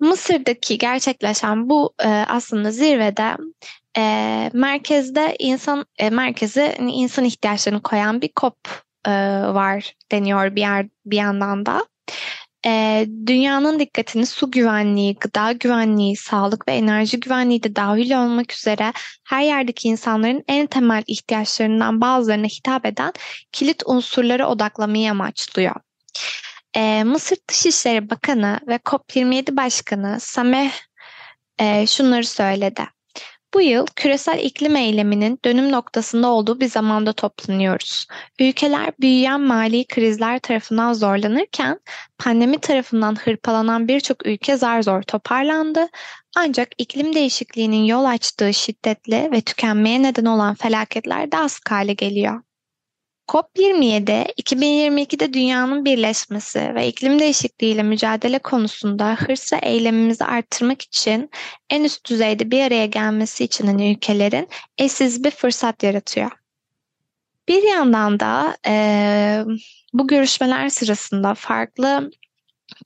Mısır'daki 0.00 0.78
gerçekleşen 0.78 1.68
bu 1.68 1.94
e, 2.04 2.08
aslında 2.08 2.70
zirvede 2.70 3.36
e, 3.96 4.50
merkezde 4.52 5.36
insan 5.38 5.86
e, 5.98 6.10
merkeze 6.10 6.76
insan 6.80 7.24
ihtiyaçlarını 7.24 7.82
koyan 7.82 8.22
bir 8.22 8.30
COP 8.40 8.56
e, 9.06 9.10
var 9.54 9.94
deniyor 10.12 10.56
bir 10.56 10.60
yer 10.60 10.86
bir 11.06 11.16
yandan 11.16 11.66
da. 11.66 11.86
E, 12.66 13.06
dünyanın 13.26 13.78
dikkatini 13.78 14.26
su 14.26 14.50
güvenliği, 14.50 15.16
gıda 15.20 15.52
güvenliği, 15.52 16.16
sağlık 16.16 16.68
ve 16.68 16.72
enerji 16.72 17.20
güvenliği 17.20 17.62
de 17.62 17.76
dahil 17.76 18.24
olmak 18.24 18.52
üzere 18.52 18.92
her 19.24 19.42
yerdeki 19.42 19.88
insanların 19.88 20.44
en 20.48 20.66
temel 20.66 21.02
ihtiyaçlarından 21.06 22.00
bazılarına 22.00 22.46
hitap 22.46 22.86
eden 22.86 23.12
kilit 23.52 23.82
unsurlara 23.86 24.48
odaklamayı 24.48 25.10
amaçlıyor. 25.10 25.74
E, 26.76 27.04
Mısır 27.04 27.38
Dışişleri 27.48 28.10
Bakanı 28.10 28.60
ve 28.68 28.76
COP27 28.76 29.56
Başkanı 29.56 30.20
Sameh 30.20 30.72
e, 31.58 31.86
şunları 31.86 32.26
söyledi. 32.26 32.82
Bu 33.54 33.60
yıl 33.60 33.86
küresel 33.96 34.38
iklim 34.38 34.76
eyleminin 34.76 35.38
dönüm 35.44 35.72
noktasında 35.72 36.28
olduğu 36.28 36.60
bir 36.60 36.68
zamanda 36.68 37.12
toplanıyoruz. 37.12 38.06
Ülkeler 38.40 38.92
büyüyen 39.00 39.40
mali 39.40 39.84
krizler 39.84 40.38
tarafından 40.38 40.92
zorlanırken 40.92 41.80
pandemi 42.18 42.58
tarafından 42.58 43.16
hırpalanan 43.24 43.88
birçok 43.88 44.26
ülke 44.26 44.56
zar 44.56 44.82
zor 44.82 45.02
toparlandı. 45.02 45.88
Ancak 46.36 46.68
iklim 46.78 47.14
değişikliğinin 47.14 47.84
yol 47.84 48.04
açtığı 48.04 48.54
şiddetli 48.54 49.28
ve 49.32 49.40
tükenmeye 49.40 50.02
neden 50.02 50.24
olan 50.24 50.54
felaketler 50.54 51.32
daha 51.32 51.48
sık 51.48 51.70
hale 51.70 51.92
geliyor. 51.92 52.40
COP27, 53.32 54.32
2022'de 54.42 55.32
dünyanın 55.32 55.84
birleşmesi 55.84 56.74
ve 56.74 56.88
iklim 56.88 57.18
değişikliğiyle 57.18 57.82
mücadele 57.82 58.38
konusunda 58.38 59.14
hırs 59.14 59.52
ve 59.52 59.56
eylemimizi 59.62 60.24
arttırmak 60.24 60.82
için 60.82 61.30
en 61.70 61.84
üst 61.84 62.10
düzeyde 62.10 62.50
bir 62.50 62.62
araya 62.64 62.86
gelmesi 62.86 63.44
için 63.44 63.66
hani 63.66 63.92
ülkelerin 63.92 64.48
eşsiz 64.78 65.24
bir 65.24 65.30
fırsat 65.30 65.82
yaratıyor. 65.82 66.30
Bir 67.48 67.62
yandan 67.62 68.20
da 68.20 68.56
e, 68.66 69.44
bu 69.92 70.06
görüşmeler 70.06 70.68
sırasında 70.68 71.34
farklı 71.34 72.10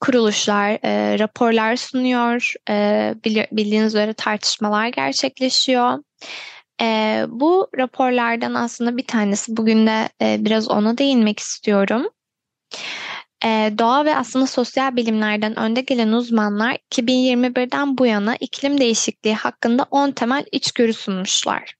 kuruluşlar 0.01 0.79
e, 0.83 1.19
raporlar 1.19 1.75
sunuyor, 1.75 2.53
e, 2.69 3.15
bildiğiniz 3.51 3.95
üzere 3.95 4.13
tartışmalar 4.13 4.87
gerçekleşiyor. 4.87 5.99
E, 6.81 7.25
bu 7.29 7.67
raporlardan 7.77 8.53
aslında 8.53 8.97
bir 8.97 9.07
tanesi 9.07 9.57
bugün 9.57 9.87
de 9.87 10.09
e, 10.21 10.45
biraz 10.45 10.69
ona 10.69 10.97
değinmek 10.97 11.39
istiyorum. 11.39 12.09
E, 13.45 13.73
doğa 13.77 14.05
ve 14.05 14.15
aslında 14.15 14.47
sosyal 14.47 14.95
bilimlerden 14.95 15.59
önde 15.59 15.81
gelen 15.81 16.11
uzmanlar 16.11 16.77
2021'den 16.91 17.97
bu 17.97 18.05
yana 18.05 18.35
iklim 18.35 18.77
değişikliği 18.79 19.35
hakkında 19.35 19.85
10 19.91 20.11
temel 20.11 20.45
içgörü 20.51 20.93
sunmuşlar. 20.93 21.77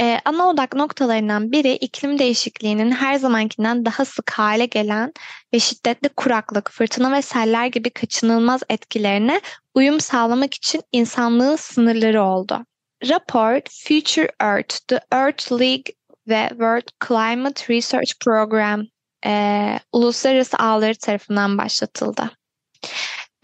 Ee, 0.00 0.20
ana 0.24 0.48
odak 0.48 0.74
noktalarından 0.74 1.52
biri 1.52 1.72
iklim 1.72 2.18
değişikliğinin 2.18 2.90
her 2.90 3.14
zamankinden 3.14 3.84
daha 3.84 4.04
sık 4.04 4.30
hale 4.30 4.66
gelen 4.66 5.12
ve 5.54 5.58
şiddetli 5.58 6.08
kuraklık, 6.08 6.70
fırtına 6.70 7.12
ve 7.12 7.22
seller 7.22 7.66
gibi 7.66 7.90
kaçınılmaz 7.90 8.60
etkilerine 8.68 9.40
uyum 9.74 10.00
sağlamak 10.00 10.54
için 10.54 10.82
insanlığın 10.92 11.56
sınırları 11.56 12.22
oldu. 12.22 12.66
Rapor 13.08 13.60
Future 13.70 14.30
Earth, 14.40 14.78
The 14.88 15.00
Earth 15.12 15.52
League 15.52 15.94
ve 16.28 16.48
World 16.50 16.88
Climate 17.08 17.74
Research 17.74 18.12
Program 18.24 18.86
e, 19.26 19.78
uluslararası 19.92 20.56
ağları 20.56 20.94
tarafından 20.94 21.58
başlatıldı. 21.58 22.30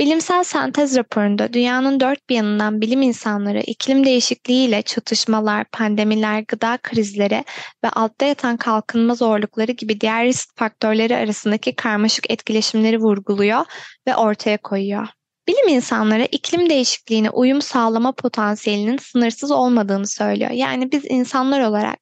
Bilimsel 0.01 0.45
sentez 0.45 0.97
raporunda 0.97 1.53
dünyanın 1.53 2.01
dört 2.01 2.29
bir 2.29 2.35
yanından 2.35 2.81
bilim 2.81 3.03
insanları 3.03 3.61
iklim 3.61 4.07
değişikliğiyle 4.07 4.83
çatışmalar, 4.83 5.65
pandemiler, 5.73 6.45
gıda 6.49 6.79
krizleri 6.83 7.45
ve 7.85 7.89
altta 7.89 8.27
yatan 8.27 8.57
kalkınma 8.57 9.15
zorlukları 9.15 9.73
gibi 9.73 10.01
diğer 10.01 10.27
risk 10.27 10.57
faktörleri 10.57 11.17
arasındaki 11.17 11.77
karmaşık 11.77 12.31
etkileşimleri 12.31 12.99
vurguluyor 12.99 13.65
ve 14.09 14.17
ortaya 14.17 14.59
koyuyor. 14.59 15.07
Bilim 15.49 15.69
insanları 15.69 16.29
iklim 16.33 16.71
değişikliğine 16.71 17.31
uyum 17.31 17.63
sağlama 17.63 18.13
potansiyelinin 18.13 18.97
sınırsız 18.99 19.51
olmadığını 19.51 20.07
söylüyor. 20.07 20.51
Yani 20.51 20.93
biz 20.93 21.05
insanlar 21.09 21.61
olarak 21.61 21.99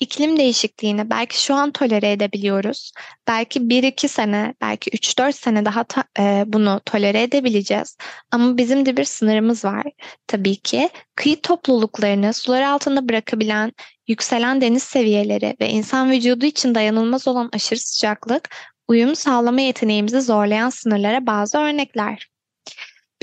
iklim 0.00 0.36
değişikliğini 0.36 1.10
belki 1.10 1.42
şu 1.42 1.54
an 1.54 1.70
tolere 1.72 2.12
edebiliyoruz. 2.12 2.92
Belki 3.28 3.60
1-2 3.70 4.08
sene, 4.08 4.54
belki 4.60 4.90
3-4 4.90 5.32
sene 5.32 5.64
daha 5.64 5.84
ta, 5.84 6.04
e, 6.18 6.44
bunu 6.46 6.80
tolere 6.86 7.22
edebileceğiz. 7.22 7.96
Ama 8.30 8.56
bizim 8.56 8.86
de 8.86 8.96
bir 8.96 9.04
sınırımız 9.04 9.64
var. 9.64 9.84
Tabii 10.26 10.56
ki 10.56 10.88
kıyı 11.14 11.40
topluluklarını 11.40 12.32
sular 12.32 12.62
altında 12.62 13.08
bırakabilen 13.08 13.72
yükselen 14.08 14.60
deniz 14.60 14.82
seviyeleri 14.82 15.56
ve 15.60 15.68
insan 15.70 16.10
vücudu 16.10 16.46
için 16.46 16.74
dayanılmaz 16.74 17.28
olan 17.28 17.50
aşırı 17.52 17.80
sıcaklık 17.80 18.56
uyum 18.88 19.16
sağlama 19.16 19.60
yeteneğimizi 19.60 20.20
zorlayan 20.20 20.70
sınırlara 20.70 21.26
bazı 21.26 21.58
örnekler. 21.58 22.33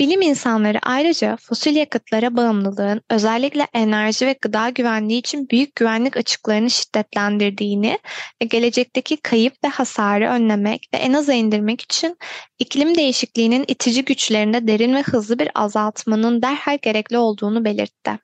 Bilim 0.02 0.22
insanları 0.22 0.78
ayrıca 0.82 1.36
fosil 1.36 1.76
yakıtlara 1.76 2.36
bağımlılığın 2.36 3.00
özellikle 3.10 3.66
enerji 3.74 4.26
ve 4.26 4.36
gıda 4.40 4.68
güvenliği 4.68 5.18
için 5.18 5.48
büyük 5.48 5.76
güvenlik 5.76 6.16
açıklarını 6.16 6.70
şiddetlendirdiğini 6.70 7.98
ve 8.42 8.46
gelecekteki 8.46 9.16
kayıp 9.16 9.54
ve 9.64 9.68
hasarı 9.68 10.28
önlemek 10.28 10.88
ve 10.94 10.98
en 10.98 11.12
aza 11.12 11.32
indirmek 11.32 11.80
için 11.80 12.18
iklim 12.58 12.94
değişikliğinin 12.94 13.64
itici 13.68 14.04
güçlerinde 14.04 14.66
derin 14.66 14.94
ve 14.94 15.02
hızlı 15.02 15.38
bir 15.38 15.50
azaltmanın 15.54 16.42
derhal 16.42 16.78
gerekli 16.82 17.18
olduğunu 17.18 17.64
belirtti. 17.64 18.18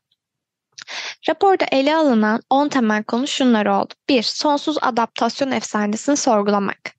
Raporda 1.29 1.65
ele 1.73 1.97
alınan 1.97 2.41
10 2.51 2.69
temel 2.69 3.05
konu 3.05 3.27
şunlar 3.27 3.67
oldu. 3.67 3.95
1. 4.09 4.23
Sonsuz 4.23 4.77
adaptasyon 4.81 5.51
efsanesini 5.51 6.17
sorgulamak. 6.17 6.95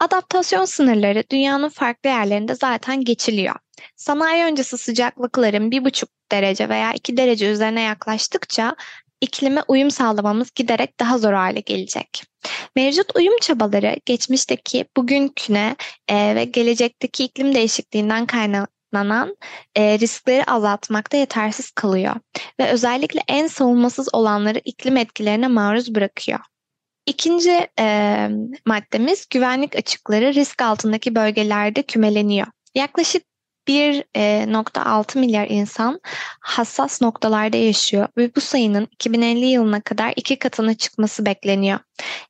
Adaptasyon 0.00 0.64
sınırları 0.64 1.24
dünyanın 1.30 1.68
farklı 1.68 2.08
yerlerinde 2.08 2.54
zaten 2.54 3.04
geçiliyor. 3.04 3.54
Sanayi 3.96 4.44
öncesi 4.44 4.78
sıcaklıkların 4.78 5.70
1,5 5.70 6.06
derece 6.32 6.68
veya 6.68 6.92
2 6.92 7.16
derece 7.16 7.50
üzerine 7.50 7.80
yaklaştıkça 7.80 8.76
iklime 9.20 9.62
uyum 9.68 9.90
sağlamamız 9.90 10.50
giderek 10.50 11.00
daha 11.00 11.18
zor 11.18 11.32
hale 11.32 11.60
gelecek. 11.60 12.24
Mevcut 12.76 13.16
uyum 13.16 13.34
çabaları 13.40 13.96
geçmişteki, 14.06 14.84
bugünküne 14.96 15.76
e, 16.08 16.34
ve 16.34 16.44
gelecekteki 16.44 17.24
iklim 17.24 17.54
değişikliğinden 17.54 18.26
kaynaklanan 18.26 19.36
e, 19.76 19.98
riskleri 19.98 20.44
azaltmakta 20.44 21.16
yetersiz 21.16 21.70
kalıyor 21.70 22.14
ve 22.60 22.68
özellikle 22.70 23.20
en 23.28 23.46
savunmasız 23.46 24.08
olanları 24.14 24.60
iklim 24.64 24.96
etkilerine 24.96 25.48
maruz 25.48 25.94
bırakıyor. 25.94 26.40
İkinci 27.06 27.68
e, 27.78 28.28
maddemiz 28.66 29.26
güvenlik 29.30 29.76
açıkları 29.76 30.34
risk 30.34 30.62
altındaki 30.62 31.14
bölgelerde 31.14 31.82
kümeleniyor. 31.82 32.46
Yaklaşık 32.74 33.22
1.6 33.70 35.18
milyar 35.18 35.46
insan 35.48 36.00
hassas 36.40 37.02
noktalarda 37.02 37.56
yaşıyor 37.56 38.08
ve 38.16 38.34
bu 38.36 38.40
sayının 38.40 38.88
2050 38.92 39.46
yılına 39.46 39.80
kadar 39.80 40.12
iki 40.16 40.38
katına 40.38 40.74
çıkması 40.74 41.26
bekleniyor. 41.26 41.78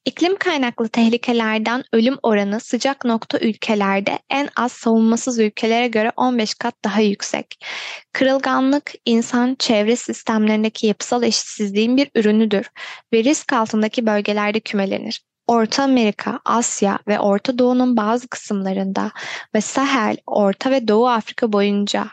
İklim 0.05 0.37
kaynaklı 0.37 0.89
tehlikelerden 0.89 1.85
ölüm 1.93 2.17
oranı 2.23 2.61
sıcak 2.61 3.05
nokta 3.05 3.39
ülkelerde 3.39 4.19
en 4.31 4.49
az 4.57 4.73
savunmasız 4.73 5.39
ülkelere 5.39 5.89
göre 5.89 6.13
15 6.17 6.55
kat 6.55 6.75
daha 6.85 7.01
yüksek. 7.01 7.65
Kırılganlık 8.13 8.93
insan 9.05 9.57
çevre 9.59 9.97
sistemlerindeki 9.97 10.87
yapısal 10.87 11.23
eşitsizliğin 11.23 11.97
bir 11.97 12.11
ürünüdür 12.15 12.71
ve 13.13 13.25
risk 13.25 13.53
altındaki 13.53 14.07
bölgelerde 14.07 14.61
kümelenir. 14.61 15.30
Orta 15.51 15.83
Amerika, 15.83 16.41
Asya 16.45 16.99
ve 17.09 17.21
Orta 17.21 17.59
Doğu'nun 17.59 17.97
bazı 17.97 18.29
kısımlarında 18.29 19.11
ve 19.55 19.61
Sahel, 19.61 20.17
Orta 20.27 20.71
ve 20.71 20.89
Doğu 20.89 21.09
Afrika 21.09 21.53
boyunca 21.53 22.09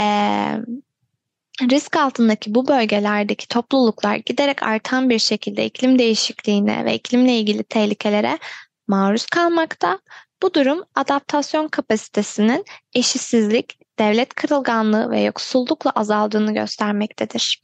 e, 0.00 0.06
risk 1.62 1.96
altındaki 1.96 2.54
bu 2.54 2.68
bölgelerdeki 2.68 3.48
topluluklar 3.48 4.16
giderek 4.16 4.62
artan 4.62 5.10
bir 5.10 5.18
şekilde 5.18 5.66
iklim 5.66 5.98
değişikliğine 5.98 6.84
ve 6.84 6.94
iklimle 6.94 7.38
ilgili 7.38 7.62
tehlikelere 7.62 8.38
maruz 8.88 9.26
kalmakta. 9.26 9.98
Bu 10.42 10.54
durum 10.54 10.84
adaptasyon 10.94 11.68
kapasitesinin 11.68 12.64
eşitsizlik, 12.94 13.78
devlet 13.98 14.34
kırılganlığı 14.34 15.10
ve 15.10 15.20
yoksullukla 15.20 15.90
azaldığını 15.90 16.54
göstermektedir. 16.54 17.62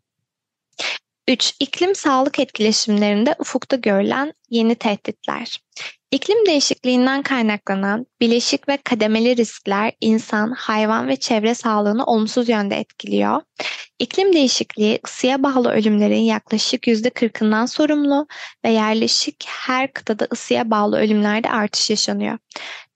3. 1.29 1.55
İklim 1.61 1.95
sağlık 1.95 2.39
etkileşimlerinde 2.39 3.35
ufukta 3.39 3.77
görülen 3.77 4.33
yeni 4.51 4.75
tehditler. 4.75 5.61
İklim 6.11 6.47
değişikliğinden 6.47 7.23
kaynaklanan 7.23 8.07
bileşik 8.21 8.69
ve 8.69 8.79
kademeli 8.85 9.37
riskler 9.37 9.93
insan, 10.01 10.51
hayvan 10.51 11.09
ve 11.09 11.17
çevre 11.17 11.55
sağlığını 11.55 12.05
olumsuz 12.05 12.49
yönde 12.49 12.77
etkiliyor. 12.77 13.41
İklim 13.99 14.33
değişikliği 14.33 15.01
ısıya 15.07 15.43
bağlı 15.43 15.73
ölümlerin 15.73 16.23
yaklaşık 16.23 16.87
%40'ından 16.87 17.67
sorumlu 17.67 18.27
ve 18.65 18.71
yerleşik 18.71 19.45
her 19.49 19.93
kıtada 19.93 20.29
ısıya 20.33 20.71
bağlı 20.71 20.99
ölümlerde 20.99 21.51
artış 21.51 21.91
yaşanıyor. 21.91 22.39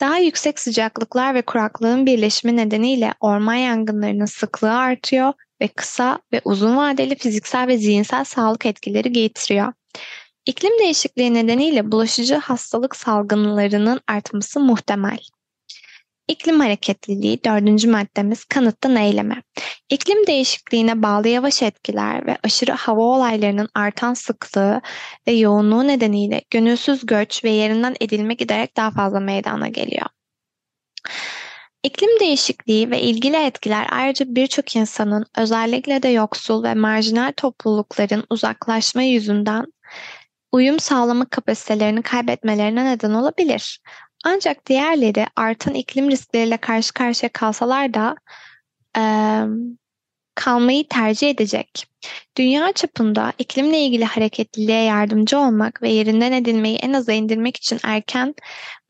Daha 0.00 0.18
yüksek 0.18 0.58
sıcaklıklar 0.60 1.34
ve 1.34 1.42
kuraklığın 1.42 2.06
birleşimi 2.06 2.56
nedeniyle 2.56 3.14
orman 3.20 3.54
yangınlarının 3.54 4.26
sıklığı 4.26 4.78
artıyor 4.78 5.32
ve 5.60 5.68
kısa 5.68 6.18
ve 6.32 6.40
uzun 6.44 6.76
vadeli 6.76 7.16
fiziksel 7.16 7.68
ve 7.68 7.78
zihinsel 7.78 8.24
sağlık 8.24 8.66
etkileri 8.66 9.12
getiriyor. 9.12 9.72
İklim 10.46 10.78
değişikliği 10.78 11.34
nedeniyle 11.34 11.92
bulaşıcı 11.92 12.36
hastalık 12.36 12.96
salgınlarının 12.96 14.00
artması 14.08 14.60
muhtemel. 14.60 15.18
İklim 16.28 16.60
hareketliliği 16.60 17.44
dördüncü 17.44 17.90
maddemiz 17.90 18.44
kanıttan 18.44 18.96
eyleme. 18.96 19.42
İklim 19.90 20.26
değişikliğine 20.26 21.02
bağlı 21.02 21.28
yavaş 21.28 21.62
etkiler 21.62 22.26
ve 22.26 22.36
aşırı 22.44 22.72
hava 22.72 23.02
olaylarının 23.02 23.68
artan 23.74 24.14
sıklığı 24.14 24.80
ve 25.28 25.32
yoğunluğu 25.32 25.86
nedeniyle 25.86 26.42
gönülsüz 26.50 27.06
göç 27.06 27.44
ve 27.44 27.50
yerinden 27.50 27.96
edilme 28.00 28.34
giderek 28.34 28.76
daha 28.76 28.90
fazla 28.90 29.20
meydana 29.20 29.68
geliyor. 29.68 30.06
İklim 31.86 32.20
değişikliği 32.20 32.90
ve 32.90 33.00
ilgili 33.00 33.36
etkiler 33.36 33.86
ayrıca 33.90 34.26
birçok 34.28 34.76
insanın 34.76 35.26
özellikle 35.36 36.02
de 36.02 36.08
yoksul 36.08 36.62
ve 36.62 36.74
marjinal 36.74 37.32
toplulukların 37.36 38.24
uzaklaşma 38.30 39.02
yüzünden 39.02 39.66
uyum 40.52 40.80
sağlama 40.80 41.24
kapasitelerini 41.24 42.02
kaybetmelerine 42.02 42.84
neden 42.84 43.10
olabilir. 43.10 43.80
Ancak 44.24 44.66
diğerleri 44.66 45.26
artan 45.36 45.74
iklim 45.74 46.10
riskleriyle 46.10 46.56
karşı 46.56 46.92
karşıya 46.92 47.30
kalsalar 47.32 47.94
da 47.94 48.16
kalmayı 50.36 50.88
tercih 50.88 51.30
edecek. 51.30 51.86
Dünya 52.36 52.72
çapında 52.72 53.32
iklimle 53.38 53.80
ilgili 53.80 54.04
hareketliliğe 54.04 54.82
yardımcı 54.82 55.38
olmak 55.38 55.82
ve 55.82 55.88
yerinden 55.88 56.32
edilmeyi 56.32 56.76
en 56.76 56.92
aza 56.92 57.12
indirmek 57.12 57.56
için 57.56 57.80
erken 57.84 58.34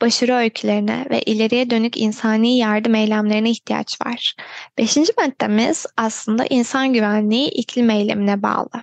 başarı 0.02 0.34
öykülerine 0.34 1.06
ve 1.10 1.22
ileriye 1.22 1.70
dönük 1.70 1.96
insani 1.96 2.58
yardım 2.58 2.94
eylemlerine 2.94 3.50
ihtiyaç 3.50 4.00
var. 4.06 4.34
Beşinci 4.78 5.12
maddemiz 5.18 5.86
aslında 5.96 6.46
insan 6.50 6.92
güvenliği 6.92 7.48
iklim 7.48 7.90
eylemine 7.90 8.42
bağlı. 8.42 8.82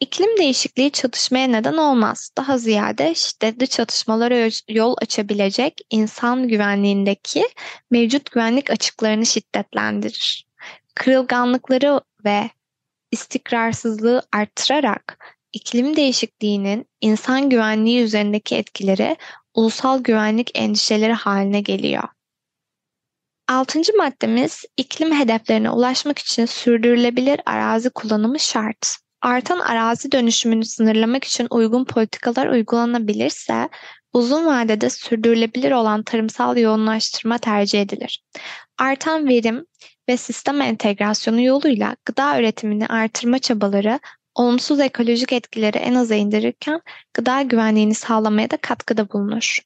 İklim 0.00 0.36
değişikliği 0.38 0.90
çatışmaya 0.90 1.46
neden 1.46 1.76
olmaz. 1.76 2.30
Daha 2.36 2.58
ziyade 2.58 3.14
şiddetli 3.14 3.68
çatışmalara 3.68 4.50
yol 4.68 4.96
açabilecek 5.02 5.80
insan 5.90 6.48
güvenliğindeki 6.48 7.44
mevcut 7.90 8.30
güvenlik 8.30 8.70
açıklarını 8.70 9.26
şiddetlendirir. 9.26 10.49
Kırılganlıkları 11.00 12.00
ve 12.24 12.50
istikrarsızlığı 13.10 14.22
arttırarak 14.32 15.34
iklim 15.52 15.96
değişikliğinin 15.96 16.86
insan 17.00 17.50
güvenliği 17.50 18.02
üzerindeki 18.02 18.56
etkileri 18.56 19.16
ulusal 19.54 20.02
güvenlik 20.02 20.50
endişeleri 20.54 21.12
haline 21.12 21.60
geliyor. 21.60 22.08
Altıncı 23.48 23.96
maddemiz 23.96 24.64
iklim 24.76 25.12
hedeflerine 25.12 25.70
ulaşmak 25.70 26.18
için 26.18 26.46
sürdürülebilir 26.46 27.40
arazi 27.46 27.90
kullanımı 27.90 28.38
şart. 28.38 28.96
Artan 29.22 29.58
arazi 29.58 30.12
dönüşümünü 30.12 30.64
sınırlamak 30.64 31.24
için 31.24 31.46
uygun 31.50 31.84
politikalar 31.84 32.46
uygulanabilirse 32.46 33.68
uzun 34.12 34.46
vadede 34.46 34.90
sürdürülebilir 34.90 35.72
olan 35.72 36.02
tarımsal 36.02 36.56
yoğunlaştırma 36.56 37.38
tercih 37.38 37.82
edilir. 37.82 38.22
Artan 38.78 39.28
verim 39.28 39.66
ve 40.08 40.16
sistem 40.16 40.60
entegrasyonu 40.60 41.42
yoluyla 41.42 41.96
gıda 42.04 42.38
üretimini 42.38 42.86
artırma 42.86 43.38
çabaları 43.38 44.00
olumsuz 44.34 44.80
ekolojik 44.80 45.32
etkileri 45.32 45.78
en 45.78 45.94
aza 45.94 46.14
indirirken 46.14 46.80
gıda 47.14 47.42
güvenliğini 47.42 47.94
sağlamaya 47.94 48.50
da 48.50 48.56
katkıda 48.56 49.08
bulunur. 49.08 49.58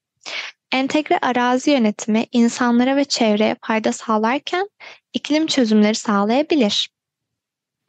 Entegre 0.72 1.18
arazi 1.22 1.70
yönetimi 1.70 2.26
insanlara 2.33 2.96
ve 2.96 3.04
çevreye 3.04 3.57
fayda 3.62 3.92
sağlarken 3.92 4.68
iklim 5.12 5.46
çözümleri 5.46 5.94
sağlayabilir. 5.94 6.88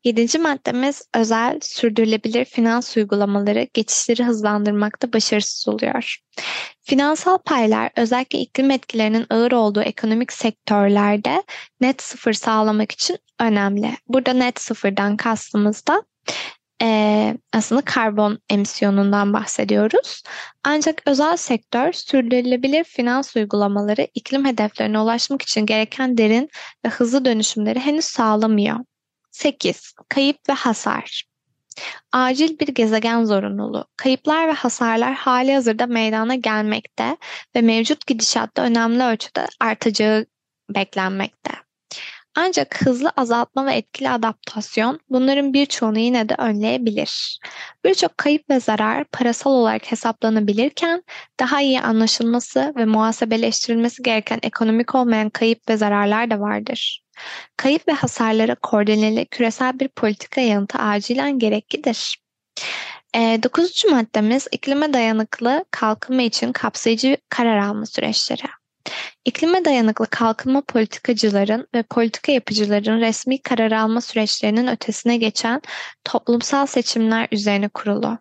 Yedinci 0.05 0.39
maddemiz 0.39 1.07
özel 1.15 1.59
sürdürülebilir 1.61 2.45
finans 2.45 2.97
uygulamaları 2.97 3.67
geçişleri 3.73 4.23
hızlandırmakta 4.23 5.13
başarısız 5.13 5.67
oluyor. 5.67 6.17
Finansal 6.81 7.37
paylar 7.37 7.91
özellikle 7.95 8.39
iklim 8.39 8.71
etkilerinin 8.71 9.25
ağır 9.29 9.51
olduğu 9.51 9.81
ekonomik 9.81 10.33
sektörlerde 10.33 11.43
net 11.81 12.01
sıfır 12.01 12.33
sağlamak 12.33 12.91
için 12.91 13.17
önemli. 13.39 13.97
Burada 14.07 14.33
net 14.33 14.61
sıfırdan 14.61 15.17
kastımız 15.17 15.87
da 15.87 16.03
e, 16.81 17.37
aslında 17.53 17.81
karbon 17.81 18.39
emisyonundan 18.49 19.33
bahsediyoruz. 19.33 20.23
Ancak 20.63 21.01
özel 21.05 21.37
sektör 21.37 21.93
sürdürülebilir 21.93 22.83
finans 22.83 23.35
uygulamaları 23.35 24.07
iklim 24.13 24.45
hedeflerine 24.45 24.99
ulaşmak 24.99 25.41
için 25.41 25.65
gereken 25.65 26.17
derin 26.17 26.49
ve 26.85 26.89
hızlı 26.89 27.25
dönüşümleri 27.25 27.79
henüz 27.79 28.05
sağlamıyor. 28.05 28.79
8. 29.35 29.93
Kayıp 30.09 30.49
ve 30.49 30.53
hasar. 30.53 31.23
Acil 32.11 32.59
bir 32.59 32.67
gezegen 32.67 33.23
zorunluluğu. 33.23 33.85
Kayıplar 33.97 34.47
ve 34.47 34.51
hasarlar 34.51 35.13
hali 35.13 35.53
hazırda 35.53 35.85
meydana 35.85 36.35
gelmekte 36.35 37.17
ve 37.55 37.61
mevcut 37.61 38.07
gidişatta 38.07 38.61
önemli 38.61 39.03
ölçüde 39.03 39.47
artacağı 39.59 40.25
beklenmekte. 40.69 41.51
Ancak 42.35 42.81
hızlı 42.85 43.09
azaltma 43.09 43.65
ve 43.65 43.73
etkili 43.73 44.09
adaptasyon 44.09 44.99
bunların 45.09 45.53
birçoğunu 45.53 45.99
yine 45.99 46.29
de 46.29 46.35
önleyebilir. 46.37 47.39
Birçok 47.85 48.17
kayıp 48.17 48.49
ve 48.49 48.59
zarar 48.59 49.05
parasal 49.05 49.51
olarak 49.51 49.91
hesaplanabilirken 49.91 51.03
daha 51.39 51.61
iyi 51.61 51.81
anlaşılması 51.81 52.73
ve 52.77 52.85
muhasebeleştirilmesi 52.85 54.03
gereken 54.03 54.39
ekonomik 54.43 54.95
olmayan 54.95 55.29
kayıp 55.29 55.69
ve 55.69 55.77
zararlar 55.77 56.31
da 56.31 56.39
vardır. 56.39 57.04
Kayıp 57.57 57.87
ve 57.87 57.91
hasarlara 57.91 58.55
koordineli 58.55 59.25
küresel 59.25 59.79
bir 59.79 59.87
politika 59.87 60.41
yanıtı 60.41 60.77
acilen 60.77 61.39
gereklidir. 61.39 62.17
E, 63.15 63.39
dokuzuncu 63.43 63.91
maddemiz 63.91 64.47
iklime 64.51 64.93
dayanıklı 64.93 65.65
kalkınma 65.71 66.21
için 66.21 66.51
kapsayıcı 66.51 67.17
karar 67.29 67.57
alma 67.57 67.85
süreçleri. 67.85 68.47
İklime 69.25 69.65
dayanıklı 69.65 70.07
kalkınma 70.07 70.61
politikacıların 70.61 71.67
ve 71.75 71.83
politika 71.83 72.31
yapıcıların 72.31 73.01
resmi 73.01 73.41
karar 73.41 73.71
alma 73.71 74.01
süreçlerinin 74.01 74.67
ötesine 74.67 75.17
geçen 75.17 75.61
toplumsal 76.03 76.65
seçimler 76.65 77.27
üzerine 77.31 77.69
kurulu. 77.69 78.17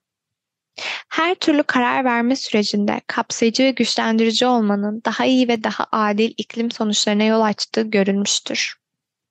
Her 1.09 1.35
türlü 1.35 1.63
karar 1.63 2.05
verme 2.05 2.37
sürecinde 2.37 3.01
kapsayıcı 3.07 3.63
ve 3.63 3.71
güçlendirici 3.71 4.47
olmanın 4.47 5.03
daha 5.05 5.25
iyi 5.25 5.49
ve 5.49 5.65
daha 5.65 5.87
adil 5.93 6.35
iklim 6.37 6.71
sonuçlarına 6.71 7.25
yol 7.25 7.41
açtığı 7.41 7.83
görülmüştür. 7.83 8.84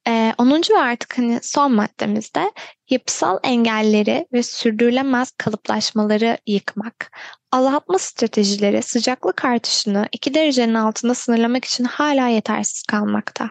Ee, 0.07 0.33
10. 0.37 0.61
ve 0.69 0.79
artık 0.79 1.17
hani 1.17 1.39
son 1.43 1.71
maddemizde 1.71 2.51
yapısal 2.89 3.39
engelleri 3.43 4.27
ve 4.33 4.43
sürdürülemez 4.43 5.31
kalıplaşmaları 5.31 6.37
yıkmak. 6.47 7.11
Azaltma 7.51 7.99
stratejileri 7.99 8.81
sıcaklık 8.81 9.45
artışını 9.45 10.07
2 10.11 10.33
derecenin 10.33 10.73
altında 10.73 11.15
sınırlamak 11.15 11.65
için 11.65 11.83
hala 11.83 12.27
yetersiz 12.27 12.83
kalmakta. 12.83 13.49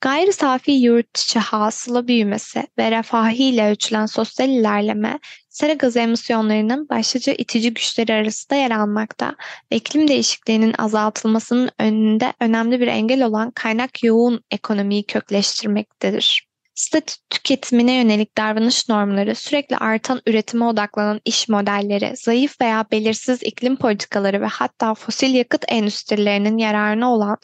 Gayri 0.00 0.32
safi 0.32 0.72
yurt 0.72 1.18
içi 1.18 1.38
hasıla 1.38 2.08
büyümesi 2.08 2.66
ve 2.78 2.90
refahiyle 2.90 3.70
ölçülen 3.70 4.06
sosyal 4.06 4.48
ilerleme 4.48 5.18
sera 5.56 5.72
gazı 5.72 5.98
emisyonlarının 5.98 6.88
başlıca 6.88 7.32
itici 7.32 7.74
güçleri 7.74 8.12
arasında 8.12 8.54
yer 8.58 8.70
almakta 8.70 9.36
ve 9.72 9.76
iklim 9.76 10.08
değişikliğinin 10.08 10.74
azaltılmasının 10.78 11.70
önünde 11.78 12.32
önemli 12.40 12.80
bir 12.80 12.86
engel 12.86 13.22
olan 13.22 13.50
kaynak 13.50 14.04
yoğun 14.04 14.44
ekonomiyi 14.50 15.06
kökleştirmektedir. 15.06 16.46
Statü 16.76 17.14
tüketimine 17.30 17.92
yönelik 17.92 18.36
davranış 18.38 18.88
normları, 18.88 19.34
sürekli 19.34 19.76
artan 19.76 20.22
üretime 20.26 20.64
odaklanan 20.64 21.20
iş 21.24 21.48
modelleri, 21.48 22.16
zayıf 22.16 22.60
veya 22.60 22.86
belirsiz 22.92 23.42
iklim 23.42 23.76
politikaları 23.76 24.40
ve 24.40 24.46
hatta 24.46 24.94
fosil 24.94 25.34
yakıt 25.34 25.64
endüstrilerinin 25.68 26.58
yararına 26.58 27.14
olan 27.14 27.36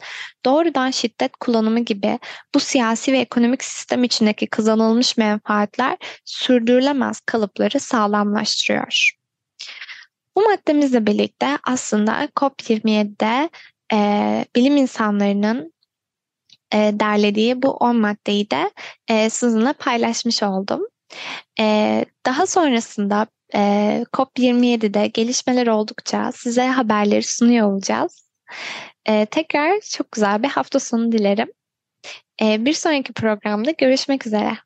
doğrudan 0.45 0.91
şiddet 0.91 1.35
kullanımı 1.35 1.79
gibi 1.79 2.19
bu 2.55 2.59
siyasi 2.59 3.13
ve 3.13 3.19
ekonomik 3.19 3.63
sistem 3.63 4.03
içindeki 4.03 4.47
kazanılmış 4.47 5.17
menfaatler 5.17 5.97
sürdürülemez 6.25 7.19
kalıpları 7.19 7.79
sağlamlaştırıyor. 7.79 9.11
Bu 10.35 10.41
maddemizle 10.41 11.05
birlikte 11.05 11.57
aslında 11.63 12.25
COP27'de 12.25 13.49
e, 13.93 14.45
bilim 14.55 14.77
insanlarının 14.77 15.72
e, 16.73 16.91
derlediği 16.99 17.61
bu 17.61 17.71
10 17.71 17.95
maddeyi 17.95 18.49
de 18.49 18.71
e, 19.07 19.29
sizinle 19.29 19.73
paylaşmış 19.73 20.43
oldum. 20.43 20.87
E, 21.59 22.05
daha 22.25 22.45
sonrasında 22.45 23.27
e, 23.55 23.59
COP27'de 24.13 25.07
gelişmeler 25.07 25.67
oldukça 25.67 26.31
size 26.31 26.67
haberleri 26.67 27.23
sunuyor 27.23 27.67
olacağız. 27.67 28.29
E, 29.05 29.25
tekrar 29.25 29.79
çok 29.79 30.11
güzel 30.11 30.43
bir 30.43 30.49
hafta 30.49 30.79
sonu 30.79 31.11
dilerim. 31.11 31.51
E, 32.41 32.65
bir 32.65 32.73
sonraki 32.73 33.13
programda 33.13 33.71
görüşmek 33.71 34.27
üzere. 34.27 34.57